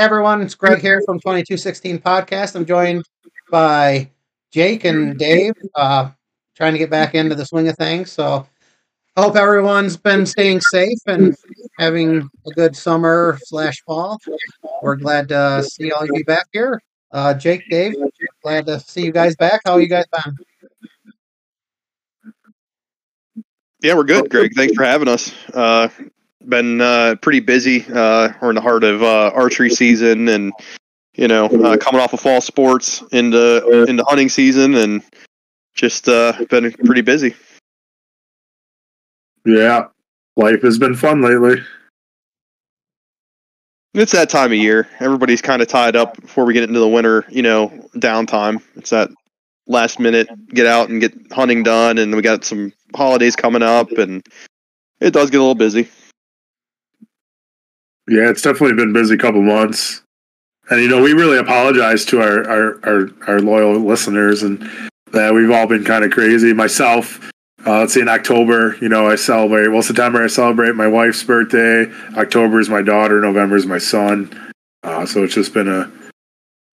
[0.00, 2.56] everyone, it's Greg here from 2216 Podcast.
[2.56, 3.04] I'm joined
[3.50, 4.10] by
[4.50, 6.08] Jake and Dave, uh,
[6.56, 8.10] trying to get back into the swing of things.
[8.10, 8.46] So
[9.14, 11.36] I hope everyone's been staying safe and
[11.78, 14.18] having a good summer slash fall.
[14.80, 16.80] We're glad to see all of you back here.
[17.12, 17.94] Uh, Jake, Dave,
[18.42, 19.60] glad to see you guys back.
[19.66, 20.34] How are you guys been?
[23.82, 24.52] Yeah, we're good, Greg.
[24.56, 25.34] Thanks for having us.
[25.52, 25.88] Uh,
[26.48, 27.84] been uh, pretty busy.
[27.92, 30.52] Uh, we're in the heart of uh, archery season, and
[31.14, 35.02] you know, uh, coming off of fall sports into into hunting season, and
[35.74, 37.34] just uh, been pretty busy.
[39.44, 39.86] Yeah,
[40.36, 41.62] life has been fun lately.
[43.92, 44.88] It's that time of year.
[45.00, 48.62] Everybody's kind of tied up before we get into the winter, you know, downtime.
[48.76, 49.10] It's that
[49.66, 53.90] last minute get out and get hunting done, and we got some holidays coming up,
[53.92, 54.24] and
[55.00, 55.88] it does get a little busy.
[58.10, 60.02] Yeah, it's definitely been busy couple months.
[60.68, 64.68] And you know, we really apologize to our our, our, our loyal listeners and
[65.12, 66.52] that we've all been kind of crazy.
[66.52, 67.30] Myself,
[67.64, 69.68] uh, let's see, in October, you know, I celebrate.
[69.68, 71.86] Well, September I celebrate my wife's birthday.
[72.16, 73.20] October is my daughter.
[73.20, 74.52] November is my son.
[74.82, 75.88] Uh, so it's just been a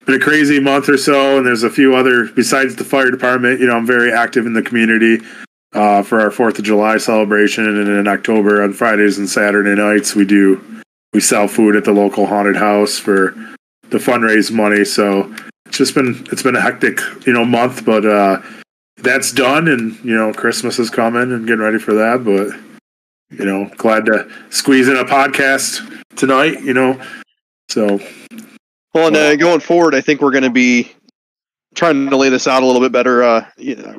[0.07, 1.37] been a crazy month or so.
[1.37, 3.59] And there's a few other besides the fire department.
[3.59, 5.23] You know, I'm very active in the community
[5.73, 10.15] uh, for our Fourth of July celebration, and in October on Fridays and Saturday nights
[10.15, 10.77] we do
[11.17, 13.31] we sell food at the local haunted house for
[13.89, 14.85] the fundraise money.
[14.85, 15.33] So
[15.65, 18.39] it's just been it's been a hectic you know month, but uh,
[18.97, 22.23] that's done, and you know Christmas is coming and getting ready for that.
[22.23, 22.55] But
[23.35, 25.81] you know, glad to squeeze in a podcast
[26.17, 26.61] tonight.
[26.61, 27.01] You know,
[27.67, 27.99] so
[28.93, 30.91] well, and uh, going forward, I think we're going to be
[31.73, 33.23] trying to lay this out a little bit better.
[33.23, 33.43] Uh,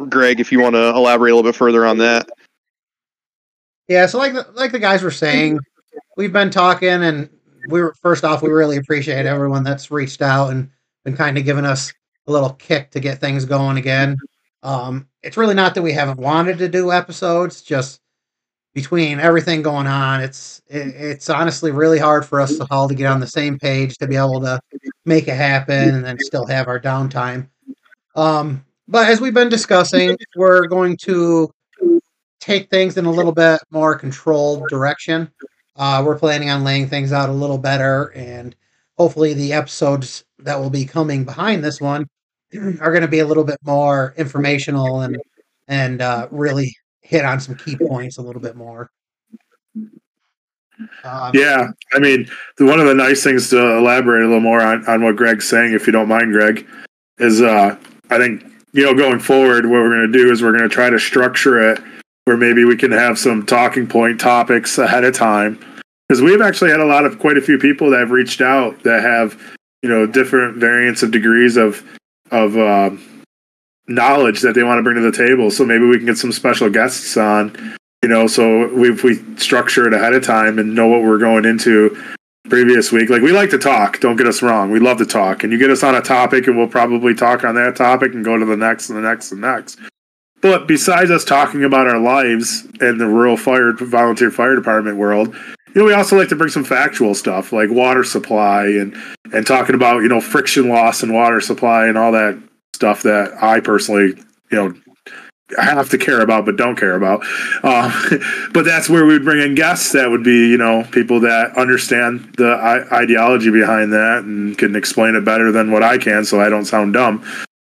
[0.08, 2.28] Greg, if you want to elaborate a little bit further on that.
[3.88, 5.58] Yeah, so like the, like the guys were saying,
[6.16, 7.28] we've been talking, and
[7.68, 10.70] we were first off, we really appreciate everyone that's reached out and
[11.04, 11.92] been kind of giving us
[12.26, 14.16] a little kick to get things going again.
[14.62, 18.00] Um, it's really not that we haven't wanted to do episodes, just
[18.74, 22.94] between everything going on, it's it, it's honestly really hard for us to all to
[22.94, 24.60] get on the same page to be able to
[25.04, 27.48] make it happen and then still have our downtime.
[28.14, 31.50] Um, but as we've been discussing, we're going to
[32.40, 35.30] take things in a little bit more controlled direction.
[35.78, 38.54] Uh, we're planning on laying things out a little better, and
[38.98, 42.08] hopefully, the episodes that will be coming behind this one
[42.80, 45.16] are going to be a little bit more informational and
[45.68, 48.90] and uh, really hit on some key points a little bit more.
[51.04, 52.28] Um, yeah, I mean,
[52.58, 55.72] one of the nice things to elaborate a little more on, on what Greg's saying,
[55.72, 56.66] if you don't mind, Greg,
[57.18, 57.76] is uh,
[58.10, 60.74] I think you know going forward, what we're going to do is we're going to
[60.74, 61.80] try to structure it
[62.28, 65.58] where maybe we can have some talking point topics ahead of time.
[66.06, 68.82] Because we've actually had a lot of quite a few people that have reached out
[68.82, 69.40] that have
[69.80, 71.82] you know different variants of degrees of
[72.30, 72.90] of uh,
[73.86, 75.50] knowledge that they want to bring to the table.
[75.50, 79.86] So maybe we can get some special guests on you know so we we structure
[79.86, 81.96] it ahead of time and know what we're going into
[82.50, 83.08] previous week.
[83.08, 84.70] Like we like to talk don't get us wrong.
[84.70, 85.44] We love to talk.
[85.44, 88.22] And you get us on a topic and we'll probably talk on that topic and
[88.22, 89.78] go to the next and the next and next
[90.40, 95.34] but besides us talking about our lives in the rural fire volunteer fire department world,
[95.74, 98.96] you know, we also like to bring some factual stuff like water supply and
[99.32, 102.38] and talking about you know friction loss and water supply and all that
[102.74, 104.14] stuff that I personally
[104.50, 104.74] you know
[105.56, 107.24] have to care about but don't care about.
[107.62, 107.90] Uh,
[108.52, 112.34] but that's where we'd bring in guests that would be you know people that understand
[112.36, 116.48] the ideology behind that and can explain it better than what I can, so I
[116.48, 117.24] don't sound dumb.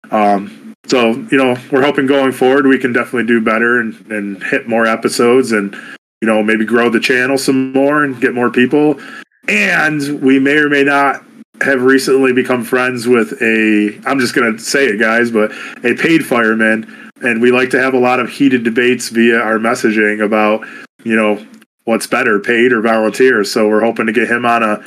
[0.09, 4.43] Um, so you know we're hoping going forward we can definitely do better and, and
[4.43, 5.75] hit more episodes and
[6.21, 8.99] you know maybe grow the channel some more and get more people.
[9.47, 11.23] And we may or may not
[11.61, 15.51] have recently become friends with a i'm just going to say it guys but
[15.83, 17.11] a paid fireman.
[17.23, 20.65] And we like to have a lot of heated debates via our messaging about
[21.03, 21.45] you know
[21.85, 23.43] what's better paid or volunteer.
[23.43, 24.83] So we're hoping to get him on a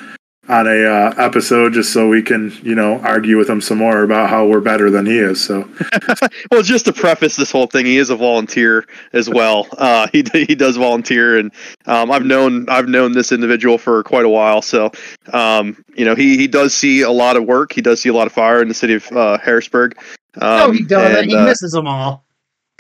[0.49, 4.03] on a uh, episode just so we can you know argue with him some more
[4.03, 5.69] about how we're better than he is so.
[6.51, 9.67] Well just to preface this whole thing he is a volunteer as well.
[9.73, 11.53] Uh, he, he does volunteer and
[11.87, 14.91] um, i've known i've known this individual for quite a while so
[15.33, 17.73] um, you know he, he does see a lot of work.
[17.73, 19.97] He does see a lot of fire in the city of uh, harrisburg.
[20.41, 21.19] Um, no he doesn't.
[21.19, 22.25] And, he uh, misses them all.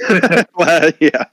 [0.56, 1.24] Well, yeah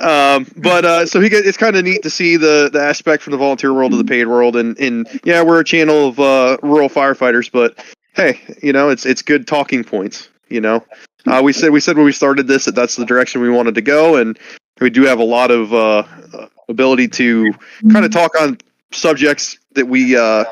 [0.00, 3.22] um, but uh, so he get, it's kind of neat to see the the aspect
[3.22, 6.20] from the volunteer world to the paid world, and and yeah, we're a channel of
[6.20, 7.84] uh, rural firefighters, but
[8.14, 10.30] hey, you know, it's it's good talking points.
[10.48, 10.84] You know,
[11.26, 13.74] uh, we said we said when we started this that that's the direction we wanted
[13.74, 14.38] to go, and
[14.80, 16.04] we do have a lot of uh,
[16.68, 17.52] ability to
[17.92, 18.58] kind of talk on
[18.92, 20.44] subjects that we uh,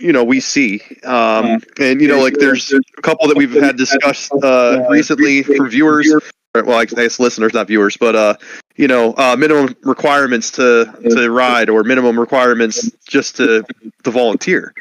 [0.00, 3.76] you know we see um and you know like there's a couple that we've had
[3.76, 6.12] discussed uh recently for viewers
[6.54, 8.34] well i guess listeners not viewers but uh
[8.76, 13.64] you know uh minimum requirements to to ride or minimum requirements just to
[14.02, 14.72] to volunteer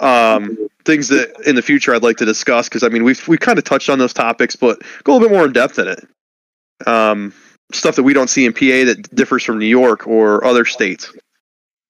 [0.00, 3.36] um things that in the future i'd like to discuss because i mean we've we
[3.36, 5.88] kind of touched on those topics but go a little bit more in depth in
[5.88, 6.08] it
[6.86, 7.32] um
[7.72, 11.12] stuff that we don't see in pa that differs from new york or other states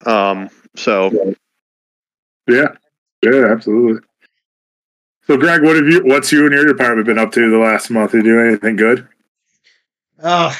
[0.04, 1.10] um so
[2.48, 2.68] Yeah,
[3.22, 4.00] yeah, absolutely.
[5.26, 6.02] So, Greg, what have you?
[6.04, 8.14] What's you and your department been up to the last month?
[8.14, 9.06] You do anything good?
[10.22, 10.56] Oh,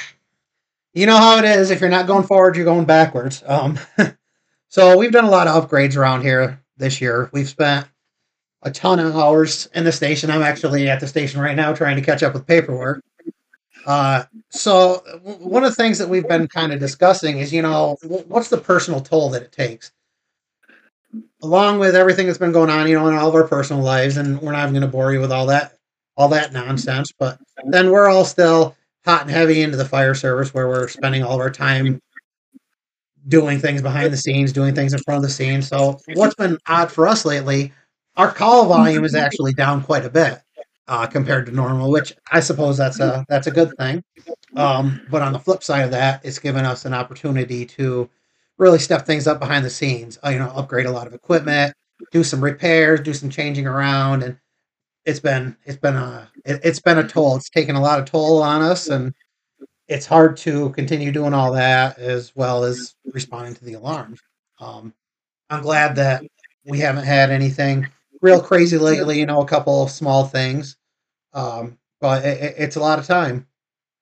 [0.92, 1.70] you know how it is.
[1.70, 3.42] If you're not going forward, you're going backwards.
[3.46, 3.78] Um,
[4.68, 7.30] so we've done a lot of upgrades around here this year.
[7.32, 7.86] We've spent
[8.62, 10.30] a ton of hours in the station.
[10.30, 13.02] I'm actually at the station right now trying to catch up with paperwork.
[13.86, 17.96] Uh, so one of the things that we've been kind of discussing is, you know,
[18.02, 19.90] wh- what's the personal toll that it takes,
[21.42, 24.16] along with everything that's been going on, you know, in all of our personal lives.
[24.16, 25.78] And we're not even going to bore you with all that,
[26.16, 27.12] all that nonsense.
[27.18, 31.22] But then we're all still hot and heavy into the fire service, where we're spending
[31.22, 32.00] all of our time
[33.28, 35.68] doing things behind the scenes, doing things in front of the scenes.
[35.68, 37.72] So what's been odd for us lately,
[38.16, 40.40] our call volume is actually down quite a bit
[40.88, 44.02] uh, compared to normal, which I suppose that's a that's a good thing.
[44.56, 48.08] Um, but on the flip side of that, it's given us an opportunity to
[48.58, 50.18] really step things up behind the scenes.
[50.24, 51.72] Uh, you know, upgrade a lot of equipment,
[52.10, 54.36] do some repairs, do some changing around, and
[55.04, 57.36] it's been it's been a it, it's been a toll.
[57.36, 59.14] It's taken a lot of toll on us, and
[59.88, 64.20] it's hard to continue doing all that as well as responding to the alarms.
[64.60, 64.94] Um,
[65.50, 66.24] I'm glad that
[66.66, 67.88] we haven't had anything
[68.22, 69.18] real crazy lately.
[69.20, 70.76] You know, a couple of small things,
[71.34, 73.46] um, but it, it- it's a lot of time.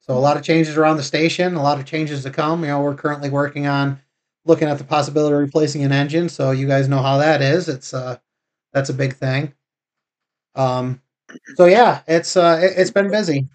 [0.00, 2.62] So a lot of changes around the station, a lot of changes to come.
[2.62, 4.00] You know, we're currently working on
[4.46, 6.28] looking at the possibility of replacing an engine.
[6.28, 7.68] So you guys know how that is.
[7.68, 8.18] It's uh,
[8.72, 9.54] that's a big thing.
[10.54, 11.00] Um,
[11.56, 13.48] so yeah, it's uh, it, it's been busy.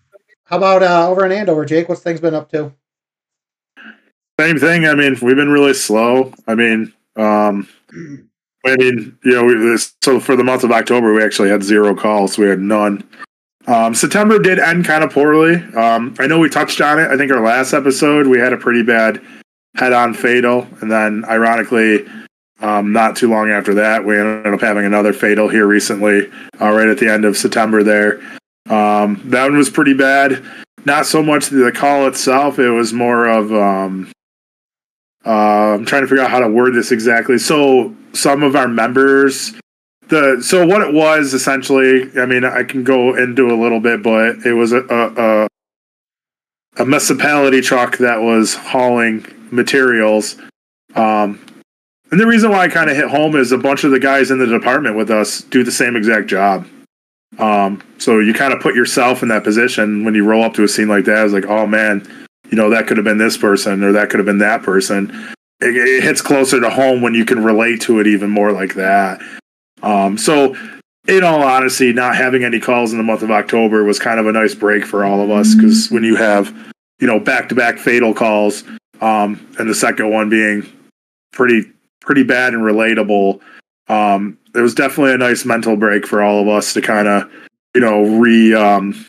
[0.45, 1.89] How about uh, over in Andover, Jake?
[1.89, 2.71] What's things been up to?
[4.39, 4.85] Same thing.
[4.85, 6.33] I mean, we've been really slow.
[6.47, 7.67] I mean, um,
[8.65, 11.95] I mean, you know, we, so for the month of October, we actually had zero
[11.95, 12.37] calls.
[12.37, 13.03] We had none.
[13.67, 15.55] Um, September did end kind of poorly.
[15.73, 17.09] Um, I know we touched on it.
[17.09, 19.21] I think our last episode we had a pretty bad
[19.75, 22.05] head-on fatal, and then ironically,
[22.61, 26.31] um, not too long after that, we ended up having another fatal here recently,
[26.61, 27.83] uh, right at the end of September.
[27.83, 28.21] There,
[28.69, 30.43] um, that one was pretty bad.
[30.85, 34.11] Not so much the call itself; it was more of um,
[35.25, 37.37] uh, I'm trying to figure out how to word this exactly.
[37.37, 39.53] So some of our members,
[40.07, 42.09] the so what it was essentially.
[42.17, 45.47] I mean, I can go into a little bit, but it was a a, a,
[46.77, 50.37] a municipality truck that was hauling materials.
[50.93, 51.39] Um,
[52.11, 54.31] and the reason why I kind of hit home is a bunch of the guys
[54.31, 56.67] in the department with us do the same exact job.
[57.39, 60.63] Um, so you kind of put yourself in that position when you roll up to
[60.63, 61.25] a scene like that.
[61.25, 62.07] It's like, oh man,
[62.49, 65.09] you know, that could have been this person or that could have been that person.
[65.61, 68.75] It, it hits closer to home when you can relate to it even more like
[68.75, 69.21] that.
[69.81, 70.55] Um, so,
[71.07, 74.25] in all honesty, not having any calls in the month of October was kind of
[74.25, 76.51] a nice break for all of us because when you have,
[76.99, 78.63] you know, back to back fatal calls,
[79.01, 80.67] um, and the second one being
[81.31, 81.71] pretty
[82.05, 83.41] pretty bad and relatable,
[83.87, 87.29] um, it was definitely a nice mental break for all of us to kind of,
[87.73, 89.05] you know, re um,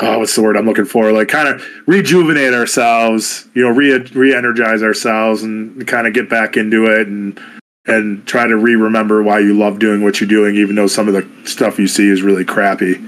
[0.00, 1.12] oh, what's the word I'm looking for?
[1.12, 6.56] Like kind of rejuvenate ourselves, you know, re re-energize ourselves and kind of get back
[6.56, 7.40] into it and
[7.86, 11.12] and try to re-remember why you love doing what you're doing, even though some of
[11.12, 12.98] the stuff you see is really crappy.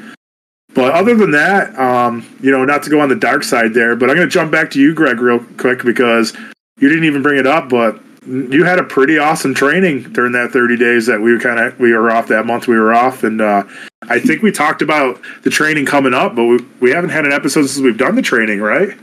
[0.75, 3.97] But other than that, um, you know, not to go on the dark side there,
[3.97, 6.37] but I'm going to jump back to you, Greg, real quick because
[6.79, 10.50] you didn't even bring it up, but you had a pretty awesome training during that
[10.50, 13.25] 30 days that we were kind of we were off that month we were off
[13.25, 13.62] and uh,
[14.09, 17.33] i think we talked about the training coming up but we, we haven't had an
[17.33, 18.97] episode since we've done the training right?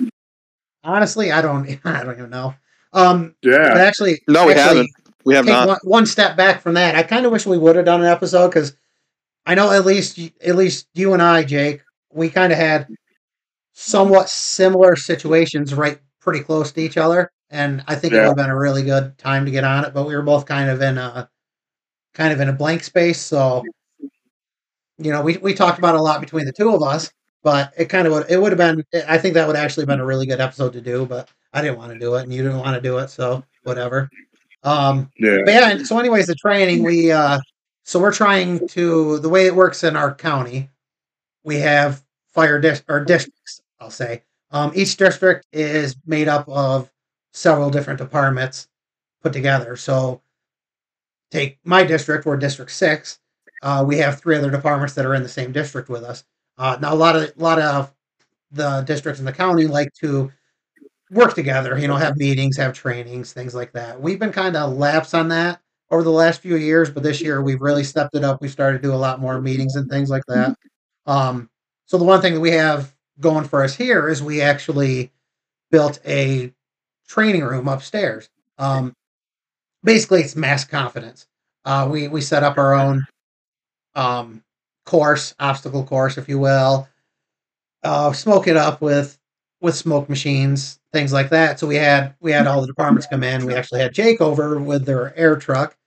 [0.84, 2.54] Honestly, I don't I don't even know.
[2.92, 4.90] Um, but yeah actually, no we actually, haven't.
[5.26, 5.68] We have take not.
[5.68, 6.96] one, one step back from that.
[6.96, 8.76] I kind of wish we would have done an episode because
[9.46, 12.88] I know at least at least you and I, Jake, we kind of had
[13.74, 18.36] somewhat similar situations right pretty close to each other, and I think it would have
[18.36, 19.94] been a really good time to get on it.
[19.94, 21.30] But we were both kind of in a
[22.14, 23.64] kind of in a blank space, so
[24.98, 27.12] you know we we talked about a lot between the two of us.
[27.44, 29.90] But it kind of would it would have been I think that would actually have
[29.90, 32.34] been a really good episode to do, but I didn't want to do it and
[32.34, 34.10] you didn't want to do it, so whatever.
[34.64, 37.40] Um, yeah but yeah, and so anyways, the training we uh
[37.84, 40.70] so we're trying to the way it works in our county,
[41.44, 44.24] we have fire dis- or districts, I'll say.
[44.52, 46.90] Um each district is made up of
[47.34, 48.68] several different departments
[49.22, 49.76] put together.
[49.76, 50.22] So
[51.32, 53.20] take my district, we're District Six.
[53.62, 56.24] Uh, we have three other departments that are in the same district with us.
[56.58, 57.94] Uh, now, a lot of a lot of
[58.52, 60.32] the districts in the county like to
[61.12, 61.78] work together.
[61.78, 64.00] You know, have meetings, have trainings, things like that.
[64.00, 67.42] We've been kind of lapse on that over the last few years, but this year
[67.42, 68.42] we've really stepped it up.
[68.42, 70.56] We started to do a lot more meetings and things like that.
[71.06, 71.50] Um,
[71.86, 75.12] so the one thing that we have going for us here is we actually
[75.72, 76.54] built a
[77.14, 78.28] training room upstairs.
[78.58, 78.96] Um,
[79.84, 81.28] basically, it's mask confidence.
[81.64, 83.06] Uh, we we set up our own
[83.96, 84.44] um,
[84.86, 86.88] course, obstacle course, if you will.
[87.84, 89.20] Uh, smoke it up with
[89.62, 91.60] with smoke machines, things like that.
[91.60, 93.46] So we had we had all the departments come in.
[93.46, 95.78] We actually had Jake over with their air truck,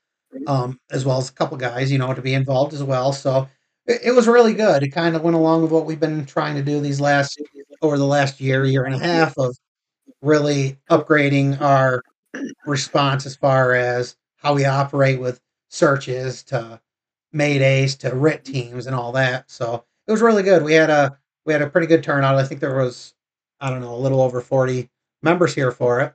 [0.47, 3.13] um, as well as a couple guys, you know, to be involved as well.
[3.13, 3.49] So
[3.87, 4.85] it, it was really good.
[4.85, 7.41] It kind of went along with what we've been trying to do these last
[7.83, 9.57] over the last year, year and a half of
[10.23, 12.03] really upgrading our
[12.67, 16.81] response as far as how we operate with searches to
[17.35, 19.51] maydays to RIT teams and all that.
[19.51, 20.63] So it was really good.
[20.63, 22.37] We had a we had a pretty good turnout.
[22.37, 23.15] I think there was
[23.61, 24.91] I don't know a little over forty
[25.23, 26.15] members here for it.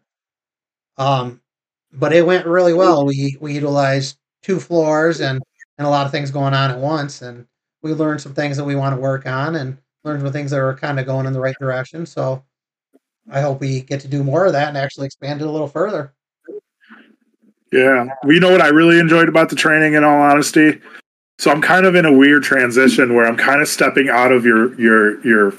[0.97, 1.41] Um,
[1.93, 3.05] but it went really well.
[3.05, 5.41] We we utilized two floors and
[5.77, 7.47] and a lot of things going on at once, and
[7.81, 10.59] we learned some things that we want to work on and learned some things that
[10.59, 12.05] are kind of going in the right direction.
[12.05, 12.43] So
[13.29, 15.67] I hope we get to do more of that and actually expand it a little
[15.67, 16.13] further.
[17.71, 18.07] Yeah.
[18.25, 20.81] You know what I really enjoyed about the training in all honesty?
[21.37, 24.45] So I'm kind of in a weird transition where I'm kind of stepping out of
[24.45, 25.53] your your your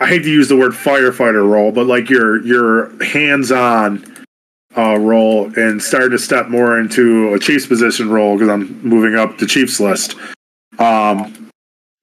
[0.00, 4.04] I hate to use the word firefighter role, but like your your hands-on
[4.76, 9.14] uh, role and starting to step more into a chief's position role because I'm moving
[9.14, 10.16] up the chief's list.
[10.78, 11.50] Um,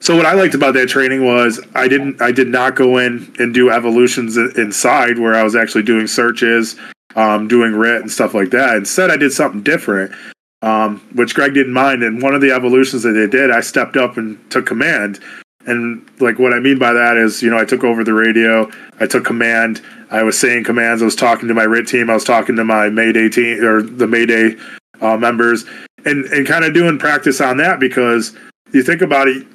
[0.02, 3.34] so what I liked about that training was I didn't I did not go in
[3.38, 6.78] and do evolutions inside where I was actually doing searches,
[7.16, 8.78] um, doing RIT and stuff like that.
[8.78, 10.14] Instead, I did something different,
[10.62, 12.04] um, which Greg didn't mind.
[12.04, 15.20] And one of the evolutions that they did, I stepped up and took command.
[15.66, 18.72] And like what I mean by that is, you know, I took over the radio,
[19.02, 22.14] I took command, I was saying commands, I was talking to my RIT team, I
[22.14, 24.56] was talking to my Mayday team or the Mayday
[25.02, 25.66] uh, members,
[26.06, 28.34] and and kind of doing practice on that because
[28.72, 29.46] you think about it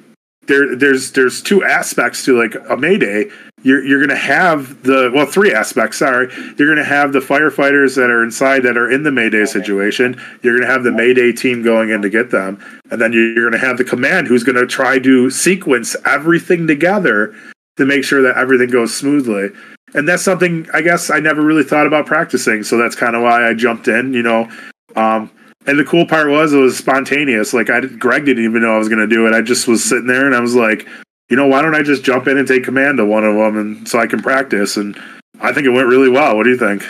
[0.47, 3.29] there there's there's two aspects to like a mayday.
[3.63, 6.31] You're you're going to have the well three aspects sorry.
[6.57, 10.21] You're going to have the firefighters that are inside that are in the mayday situation.
[10.43, 12.63] You're going to have the mayday team going in to get them.
[12.91, 16.67] And then you're going to have the command who's going to try to sequence everything
[16.67, 17.35] together
[17.77, 19.49] to make sure that everything goes smoothly.
[19.93, 22.63] And that's something i guess i never really thought about practicing.
[22.63, 24.49] So that's kind of why i jumped in you know.
[24.95, 25.31] Um,
[25.67, 27.53] and the cool part was it was spontaneous.
[27.53, 29.33] Like I, Greg didn't even know I was going to do it.
[29.33, 30.87] I just was sitting there and I was like,
[31.29, 33.57] you know, why don't I just jump in and take command of one of them,
[33.57, 34.77] and so I can practice.
[34.77, 34.99] And
[35.41, 36.37] I think it went really well.
[36.37, 36.85] What do you think?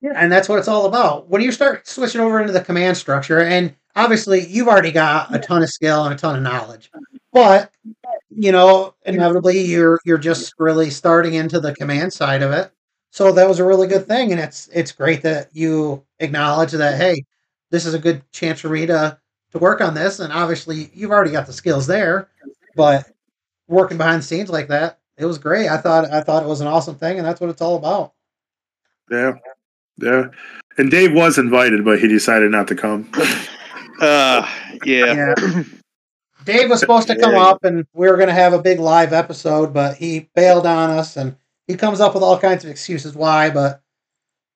[0.00, 1.28] Yeah, and that's what it's all about.
[1.28, 5.38] When you start switching over into the command structure, and obviously you've already got a
[5.38, 6.90] ton of skill and a ton of knowledge,
[7.32, 7.70] but
[8.30, 12.72] you know, inevitably you're you're just really starting into the command side of it.
[13.12, 16.96] So that was a really good thing, and it's it's great that you acknowledge that.
[16.96, 17.24] Hey,
[17.70, 19.18] this is a good chance for me to
[19.52, 20.20] to work on this.
[20.20, 22.28] And obviously, you've already got the skills there,
[22.76, 23.06] but
[23.68, 25.68] working behind the scenes like that, it was great.
[25.68, 28.12] I thought I thought it was an awesome thing, and that's what it's all about.
[29.10, 29.34] Yeah,
[29.98, 30.28] yeah.
[30.78, 33.10] And Dave was invited, but he decided not to come.
[34.00, 34.48] Uh,
[34.86, 35.34] yeah.
[35.36, 35.62] yeah.
[36.46, 39.12] Dave was supposed to come up, and we were going to have a big live
[39.12, 41.36] episode, but he bailed on us, and
[41.66, 43.82] he comes up with all kinds of excuses why, but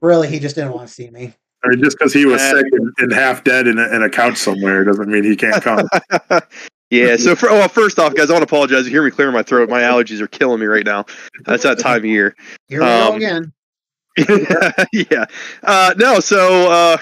[0.00, 1.34] really, he just didn't want to see me.
[1.64, 4.10] I mean, just because he was sick and, and, half dead in a, in a
[4.10, 5.88] couch somewhere doesn't mean he can't come.
[6.90, 7.16] yeah.
[7.16, 8.84] So, for, well, first off, guys, I want to apologize.
[8.84, 9.70] You hear me clearing my throat.
[9.70, 11.06] My allergies are killing me right now.
[11.44, 12.36] That's that time of year.
[12.68, 13.52] Here we um, go again.
[14.92, 15.24] yeah.
[15.62, 16.20] Uh, no.
[16.20, 16.98] So, uh,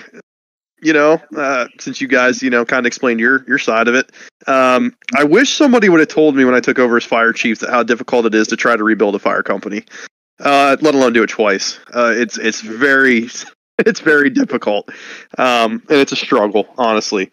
[0.83, 3.95] you know, uh, since you guys, you know, kind of explained your your side of
[3.95, 4.11] it,
[4.47, 7.61] um, I wish somebody would have told me when I took over as fire chief
[7.61, 9.85] that how difficult it is to try to rebuild a fire company.
[10.41, 11.79] Uh, let alone do it twice.
[11.95, 13.29] Uh, it's it's very
[13.87, 14.89] it's very difficult,
[15.39, 17.31] um, and it's a struggle, honestly.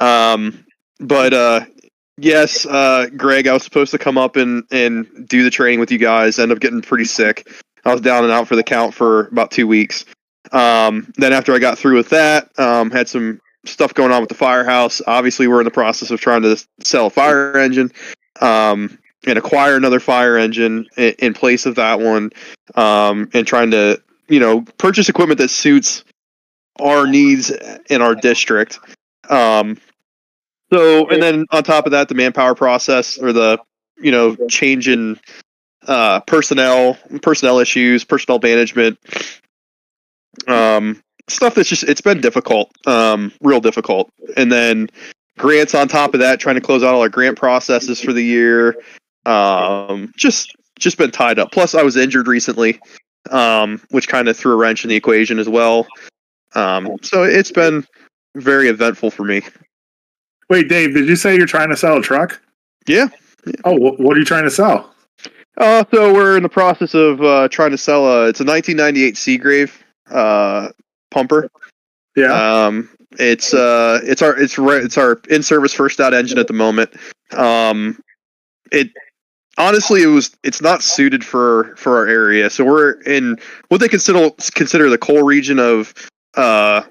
[0.00, 0.64] Um,
[0.98, 1.64] but uh,
[2.16, 5.90] yes, uh, Greg, I was supposed to come up and and do the training with
[5.90, 6.38] you guys.
[6.38, 7.48] End up getting pretty sick.
[7.84, 10.04] I was down and out for the count for about two weeks.
[10.52, 14.28] Um, then after I got through with that, um, had some stuff going on with
[14.28, 15.00] the firehouse.
[15.06, 17.92] Obviously, we're in the process of trying to sell a fire engine
[18.40, 22.30] um, and acquire another fire engine in, place of that one,
[22.74, 26.04] um, and trying to you know, purchase equipment that suits
[26.80, 27.50] our needs
[27.90, 28.78] in our district.
[29.28, 29.78] Um,
[30.72, 33.58] so, and then on top of that, the manpower process or the,
[33.98, 35.18] you know, change in
[35.86, 38.98] uh, personnel, personnel issues, personnel management.
[40.46, 44.10] Um, stuff that's just it's been difficult, um, real difficult.
[44.36, 44.88] And then
[45.38, 48.24] grants on top of that, trying to close out all our grant processes for the
[48.24, 48.76] year.
[49.26, 51.52] Um, just just been tied up.
[51.52, 52.80] Plus, I was injured recently,
[53.30, 55.86] um, which kind of threw a wrench in the equation as well.
[56.54, 57.86] Um, so it's been
[58.36, 59.42] very eventful for me.
[60.50, 62.40] Wait, Dave, did you say you're trying to sell a truck?
[62.86, 63.08] Yeah.
[63.64, 64.94] Oh, wh- what are you trying to sell?
[65.56, 68.28] Uh, so we're in the process of uh, trying to sell a.
[68.28, 69.72] It's a 1998 Seagrave
[70.10, 70.70] uh,
[71.10, 71.50] pumper.
[72.16, 72.66] Yeah.
[72.66, 72.88] Um,
[73.18, 76.54] it's uh, it's our it's re- it's our in service first out engine at the
[76.54, 76.94] moment.
[77.32, 78.02] Um,
[78.70, 78.88] it
[79.58, 82.50] honestly it was it's not suited for for our area.
[82.50, 85.94] So we're in what they consider consider the coal region of
[86.34, 86.82] uh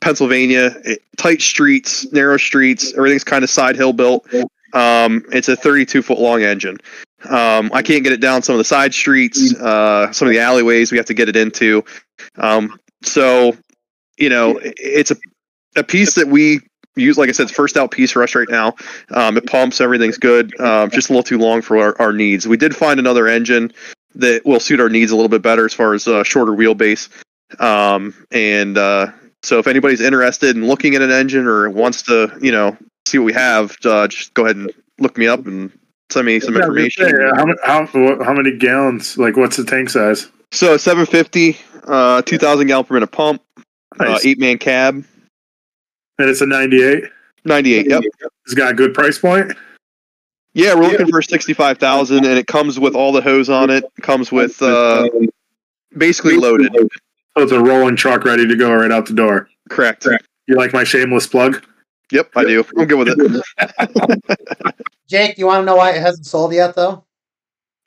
[0.00, 0.76] Pennsylvania.
[0.84, 2.92] It, tight streets, narrow streets.
[2.94, 4.26] Everything's kind of side hill built.
[4.74, 6.78] Um, it's a 32 foot long engine.
[7.28, 10.40] Um, I can't get it down some of the side streets, uh, some of the
[10.40, 11.84] alleyways we have to get it into.
[12.36, 13.56] Um, so,
[14.18, 15.16] you know, it's a,
[15.76, 16.60] a piece that we
[16.96, 18.74] use, like I said, first out piece for us right now.
[19.10, 20.58] Um, it pumps, everything's good.
[20.60, 22.46] Um, just a little too long for our, our needs.
[22.46, 23.72] We did find another engine
[24.14, 27.08] that will suit our needs a little bit better as far as uh, shorter wheelbase.
[27.60, 29.08] Um, and uh,
[29.42, 33.18] so, if anybody's interested in looking at an engine or wants to, you know, see
[33.18, 35.70] what we have, uh, just go ahead and look me up and
[36.10, 37.56] send me some Yeah, I was gonna information.
[37.56, 39.16] say, how, how, how many gallons?
[39.18, 40.28] Like, what's the tank size?
[40.52, 41.58] So 750,
[41.88, 43.42] uh, 2,000 gallon per minute pump,
[43.98, 44.26] uh, Nice.
[44.26, 45.04] eight man cab,
[46.22, 47.04] and it's a 98.
[47.44, 47.90] 98.
[47.90, 48.02] Yep.
[48.44, 49.52] It's got a good price point.
[50.54, 53.84] Yeah, we're looking for 65,000 and it comes with all the hose on it.
[54.02, 55.08] Comes with, uh,
[55.96, 56.72] basically loaded.
[56.74, 59.48] So it's a rolling truck ready to go right out the door.
[59.68, 60.06] Correct.
[60.46, 61.64] You like my shameless plug?
[62.12, 62.64] Yep, I do.
[62.76, 64.74] I'm good with it.
[65.08, 67.04] Jake, you want to know why it hasn't sold yet, though?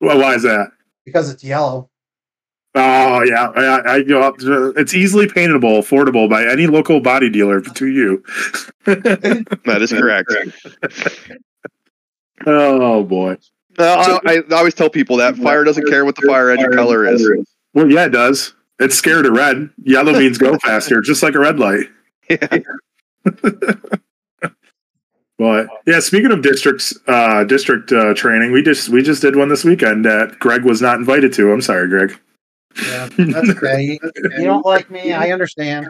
[0.02, 0.72] Well, why is that?
[1.06, 1.90] Because it's yellow.
[2.78, 4.38] Oh yeah, I, I, go up.
[4.40, 8.24] to- It's easily paintable, affordable by any local body dealer to you.
[8.86, 10.32] That is correct.
[12.46, 13.38] oh boy.
[13.80, 17.06] Uh, I, I always tell people that fire doesn't care what the fire engine color
[17.06, 17.28] is.
[17.74, 18.54] Well, yeah, it does.
[18.80, 19.70] It's scared of red.
[19.84, 21.88] Yellow means go faster, just like a red light.
[22.30, 22.60] Yeah.
[25.38, 29.50] But yeah, speaking of districts, uh, district uh, training, we just we just did one
[29.50, 31.52] this weekend that Greg was not invited to.
[31.52, 32.18] I'm sorry, Greg.
[32.84, 33.84] Yeah, that's okay.
[33.84, 34.00] You,
[34.38, 35.14] you don't like me.
[35.14, 35.88] I understand.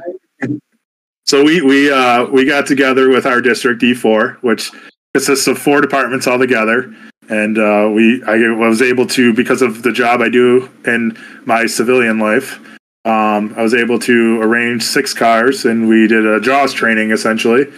[1.26, 4.72] So we we uh, we got together with our district D four, which
[5.14, 6.94] consists of four departments all together,
[7.30, 11.66] and uh, we I was able to because of the job I do in my
[11.66, 12.60] civilian life.
[13.06, 17.72] Um, I was able to arrange six cars, and we did a JAWS training essentially.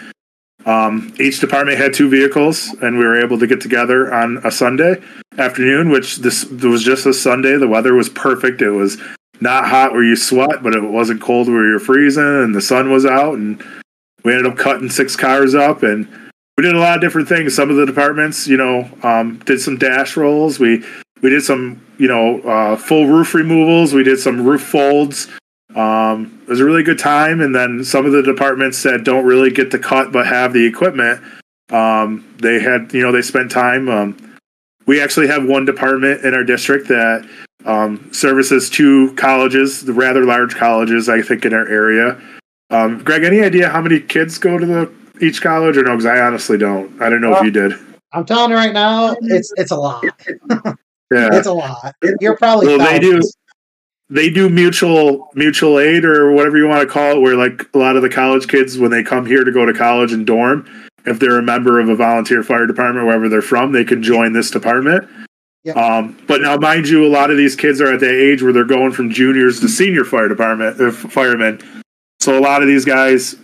[0.65, 4.51] Um, each department had two vehicles, and we were able to get together on a
[4.51, 5.01] Sunday
[5.37, 7.57] afternoon, which this was just a Sunday.
[7.57, 8.61] The weather was perfect.
[8.61, 8.97] It was
[9.39, 12.91] not hot where you sweat, but it wasn't cold where you're freezing, and the sun
[12.91, 13.35] was out.
[13.35, 13.63] And
[14.23, 16.07] we ended up cutting six cars up, and
[16.57, 17.55] we did a lot of different things.
[17.55, 20.59] Some of the departments, you know, um, did some dash rolls.
[20.59, 20.83] We
[21.21, 23.93] we did some, you know, uh, full roof removals.
[23.93, 25.27] We did some roof folds.
[25.75, 27.41] Um, it was a really good time.
[27.41, 30.65] And then some of the departments that don't really get to cut but have the
[30.65, 31.21] equipment,
[31.69, 33.89] um, they had, you know, they spent time.
[33.89, 34.17] Um,
[34.87, 37.27] we actually have one department in our district that
[37.65, 42.19] um, services two colleges, the rather large colleges, I think, in our area.
[42.69, 45.91] Um, Greg, any idea how many kids go to the each college, or no?
[45.91, 47.01] Because I honestly don't.
[47.01, 47.73] I don't know if you did.
[48.13, 50.03] I'm telling you right now, it's it's a lot.
[51.11, 51.29] Yeah.
[51.31, 51.95] It's a lot.
[52.19, 53.21] You're probably Well, they do.
[54.09, 57.77] They do mutual mutual aid or whatever you want to call it, where like a
[57.77, 60.65] lot of the college kids, when they come here to go to college and dorm,
[61.07, 64.33] if they're a member of a volunteer fire department wherever they're from, they can join
[64.33, 65.09] this department.
[65.63, 65.73] Yeah.
[65.73, 68.53] Um, but now, mind you, a lot of these kids are at that age where
[68.53, 71.61] they're going from juniors to senior fire department uh, firemen.
[72.19, 73.35] So a lot of these guys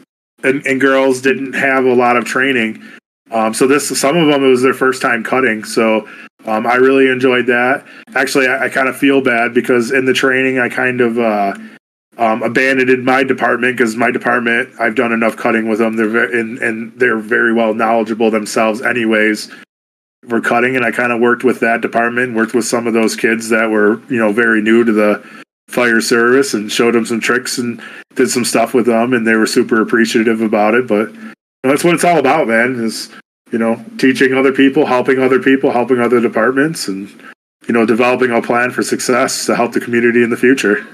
[0.43, 2.83] and, and girls didn't have a lot of training.
[3.31, 5.63] Um, so this, some of them, it was their first time cutting.
[5.63, 6.07] So
[6.45, 7.85] um, I really enjoyed that.
[8.15, 11.55] Actually, I, I kind of feel bad because in the training, I kind of uh,
[12.17, 15.95] um, abandoned my department because my department, I've done enough cutting with them.
[15.95, 19.51] They're ve- and, and they're very well knowledgeable themselves, anyways.
[20.29, 22.33] For cutting, and I kind of worked with that department.
[22.33, 25.21] Worked with some of those kids that were, you know, very new to the
[25.67, 27.81] fire service, and showed them some tricks and
[28.15, 30.87] did some stuff with them, and they were super appreciative about it.
[30.87, 31.19] But you
[31.65, 32.75] know, that's what it's all about, man.
[32.75, 33.09] Is
[33.51, 37.09] you know, teaching other people, helping other people, helping other departments, and
[37.67, 40.85] you know, developing a plan for success to help the community in the future.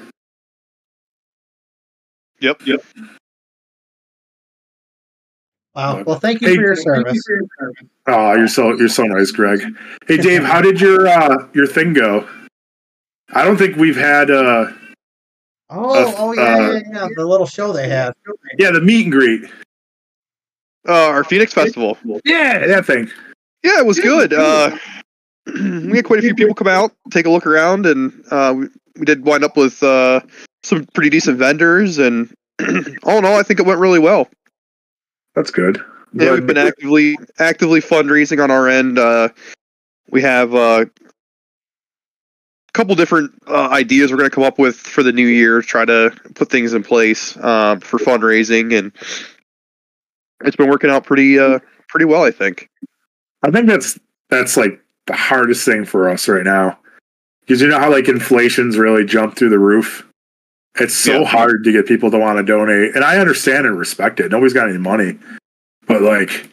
[2.42, 2.62] Yep.
[2.66, 2.84] Yep.
[5.76, 6.04] Wow.
[6.04, 7.24] Well, thank you Hey, for your service.
[8.08, 9.62] Oh, you're so you're so nice, Greg.
[10.08, 12.28] Hey, Dave, how did your uh, your thing go?
[13.32, 14.72] I don't think we've had uh,
[15.70, 18.14] Oh, Uh, oh yeah, uh, yeah, yeah, the little show they had.
[18.58, 19.44] Yeah, the meet and greet.
[20.88, 21.98] Uh, our Phoenix Festival.
[22.26, 23.12] Yeah, that thing.
[23.64, 24.34] Yeah, it was good.
[24.34, 24.76] Uh,
[25.46, 28.68] we had quite a few people come out, take a look around, and uh, we,
[28.98, 30.22] we did wind up with uh,
[30.64, 31.98] some pretty decent vendors.
[31.98, 32.34] And
[33.04, 34.28] all in all, I think it went really well.
[35.36, 35.82] That's good.
[36.14, 38.98] Yeah, we've been actively actively fundraising on our end.
[38.98, 39.30] Uh,
[40.10, 45.04] we have uh, a couple different uh, ideas we're going to come up with for
[45.04, 45.62] the new year.
[45.62, 48.92] Try to put things in place uh, for fundraising, and
[50.44, 52.24] it's been working out pretty uh, pretty well.
[52.24, 52.68] I think.
[53.44, 56.80] I think that's that's like the hardest thing for us right now.
[57.42, 60.09] Because you know how like inflation's really jumped through the roof.
[60.80, 61.26] It's so Yeah.
[61.26, 64.32] hard to get people to want to donate, and I understand and respect it.
[64.32, 65.18] Nobody's got any money,
[65.88, 66.48] but like,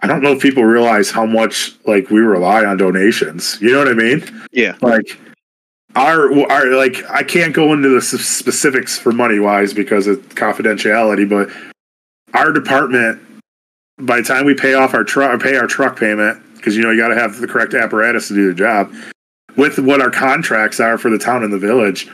[0.00, 3.58] I don't know if people realize how much like we rely on donations.
[3.60, 4.24] You know what I mean?
[4.52, 4.74] Yeah.
[4.80, 5.18] Like
[5.96, 11.28] our our like I can't go into the specifics for money wise because of confidentiality,
[11.28, 11.50] but
[12.34, 13.20] our department
[14.00, 16.90] by the time we pay off our truck pay our truck payment because you know
[16.92, 18.92] you got to have the correct apparatus to do the job
[19.56, 22.08] with what our contracts are for the town and the village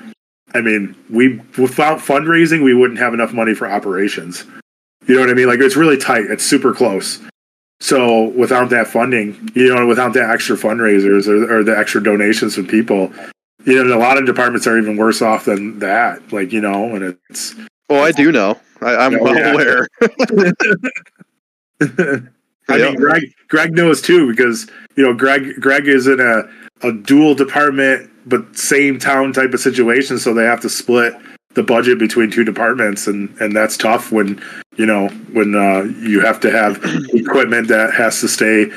[0.55, 4.45] i mean we without fundraising we wouldn't have enough money for operations
[5.07, 7.21] you know what i mean like it's really tight it's super close
[7.81, 12.55] so without that funding you know without the extra fundraisers or, or the extra donations
[12.55, 13.13] from people
[13.67, 16.95] you know a lot of departments are even worse off than that like you know
[16.95, 17.55] and it's
[17.91, 18.59] Oh, I do know.
[18.81, 19.53] I, I'm Oh, well yeah.
[19.53, 19.87] aware.
[22.69, 22.87] I Yeah.
[22.87, 26.45] mean, Greg, Greg knows too because you know Greg, Greg is in a,
[26.89, 31.15] a dual department but same town type of situation, so they have to split
[31.55, 34.43] the budget between two departments, and and that's tough when
[34.77, 36.81] you know when uh, you have to have
[37.15, 38.71] equipment that has to stay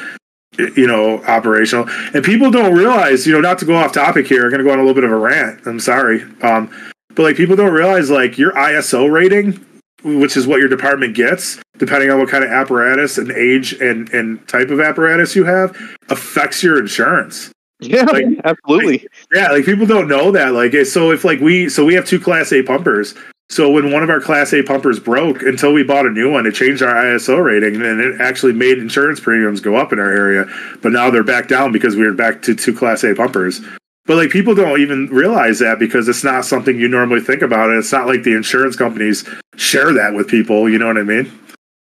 [0.75, 4.43] you know operational and people don't realize you know not to go off topic here
[4.43, 6.67] i'm going to go on a little bit of a rant i'm sorry um
[7.09, 9.63] but like people don't realize like your iso rating
[10.03, 14.09] which is what your department gets, depending on what kind of apparatus and age and,
[14.13, 15.75] and type of apparatus you have,
[16.09, 17.51] affects your insurance.
[17.79, 19.07] Yeah, Like- absolutely.
[19.33, 20.53] Yeah, like people don't know that.
[20.53, 23.13] Like, so if like we, so we have two Class A pumpers.
[23.49, 26.45] So when one of our Class A pumpers broke, until we bought a new one,
[26.45, 30.11] it changed our ISO rating, and it actually made insurance premiums go up in our
[30.11, 30.45] area.
[30.81, 33.61] But now they're back down because we were back to two Class A pumpers.
[34.05, 37.69] But like people don't even realize that because it's not something you normally think about,
[37.69, 40.67] and it's not like the insurance companies share that with people.
[40.69, 41.31] You know what I mean?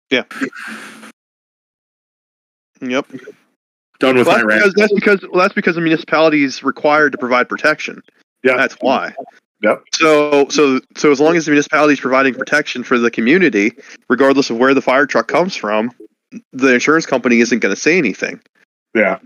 [0.09, 0.23] Yeah.
[2.81, 3.05] Yep.
[4.01, 4.63] Done with Well, that's, rant.
[4.63, 8.01] because, that's because well, that's because the municipality is required to provide protection.
[8.43, 8.57] Yeah.
[8.57, 9.13] That's why.
[9.61, 9.83] Yep.
[9.93, 13.71] So so so as long as the municipality is providing protection for the community,
[14.09, 15.91] regardless of where the fire truck comes from,
[16.51, 18.41] the insurance company isn't going to say anything.
[18.95, 19.19] Yeah.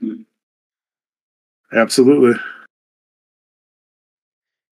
[1.73, 2.39] Absolutely.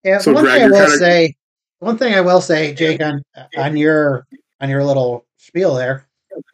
[0.04, 1.36] Yeah, So, one Greg, thing I will kinda- say,
[1.80, 3.24] one thing I will say, Jake, on
[3.58, 4.28] on your
[4.60, 6.06] on your little spiel there,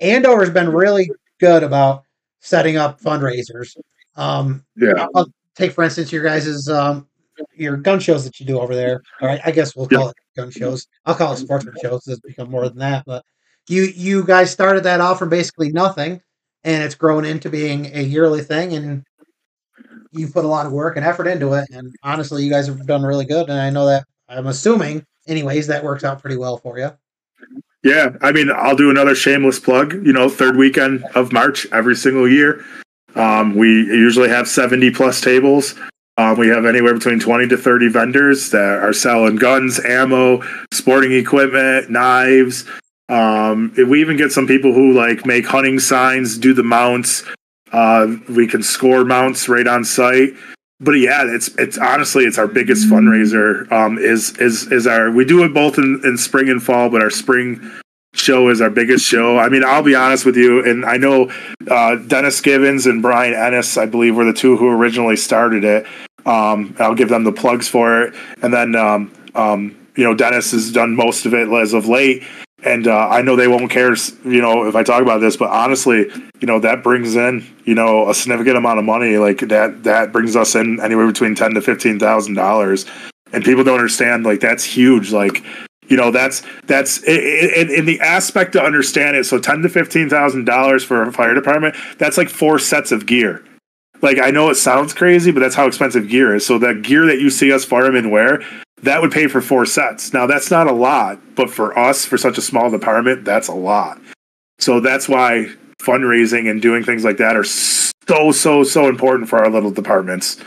[0.01, 1.09] Andover's been really
[1.39, 2.03] good about
[2.39, 3.75] setting up fundraisers.
[4.15, 5.07] Um, Yeah.
[5.15, 7.05] I'll, take for instance your guys's um
[7.53, 9.01] your gun shows that you do over there.
[9.21, 10.87] All right, I guess we'll call it gun shows.
[11.05, 12.07] I'll call it sportsman shows.
[12.07, 13.23] It's become more than that, but
[13.67, 16.21] you you guys started that off from basically nothing,
[16.63, 19.03] and it's grown into being a yearly thing, and
[20.11, 21.67] you put a lot of work and effort into it.
[21.71, 24.05] And honestly, you guys have done really good, and I know that.
[24.27, 26.91] I'm assuming, anyways, that works out pretty well for you.
[27.83, 29.93] Yeah, I mean, I'll do another shameless plug.
[30.05, 32.65] You know, third weekend of March every single year.
[33.15, 35.75] Um, we usually have 70 plus tables.
[36.17, 41.13] Um, we have anywhere between 20 to 30 vendors that are selling guns, ammo, sporting
[41.13, 42.65] equipment, knives.
[43.07, 47.23] Um, we even get some people who like make hunting signs, do the mounts.
[47.71, 50.33] Uh, we can score mounts right on site.
[50.81, 53.69] But yeah, it's it's honestly it's our biggest fundraiser.
[53.71, 57.01] Um, is is is our we do it both in, in spring and fall, but
[57.01, 57.69] our spring
[58.13, 59.37] show is our biggest show.
[59.37, 61.31] I mean, I'll be honest with you, and I know
[61.69, 65.85] uh, Dennis Givens and Brian Ennis, I believe, were the two who originally started it.
[66.25, 70.51] Um, I'll give them the plugs for it, and then um, um, you know Dennis
[70.51, 72.23] has done most of it as of late.
[72.63, 73.95] And uh, I know they won't care,
[74.25, 76.09] you know, if I talk about this, but honestly,
[76.41, 79.17] you know, that brings in, you know, a significant amount of money.
[79.17, 82.85] Like that, that brings us in anywhere between ten to fifteen thousand dollars,
[83.31, 84.25] and people don't understand.
[84.25, 85.13] Like that's huge.
[85.13, 85.43] Like
[85.89, 90.09] you know that's that's in, in the aspect to understand it so ten to fifteen
[90.09, 93.43] thousand dollars for a fire department that's like four sets of gear
[94.01, 97.05] like i know it sounds crazy but that's how expensive gear is so that gear
[97.05, 98.41] that you see us firemen wear
[98.83, 100.13] that would pay for four sets.
[100.13, 103.53] Now that's not a lot but for us for such a small department that's a
[103.53, 104.01] lot.
[104.59, 105.47] So that's why
[105.79, 110.37] fundraising and doing things like that are so so so important for our little departments.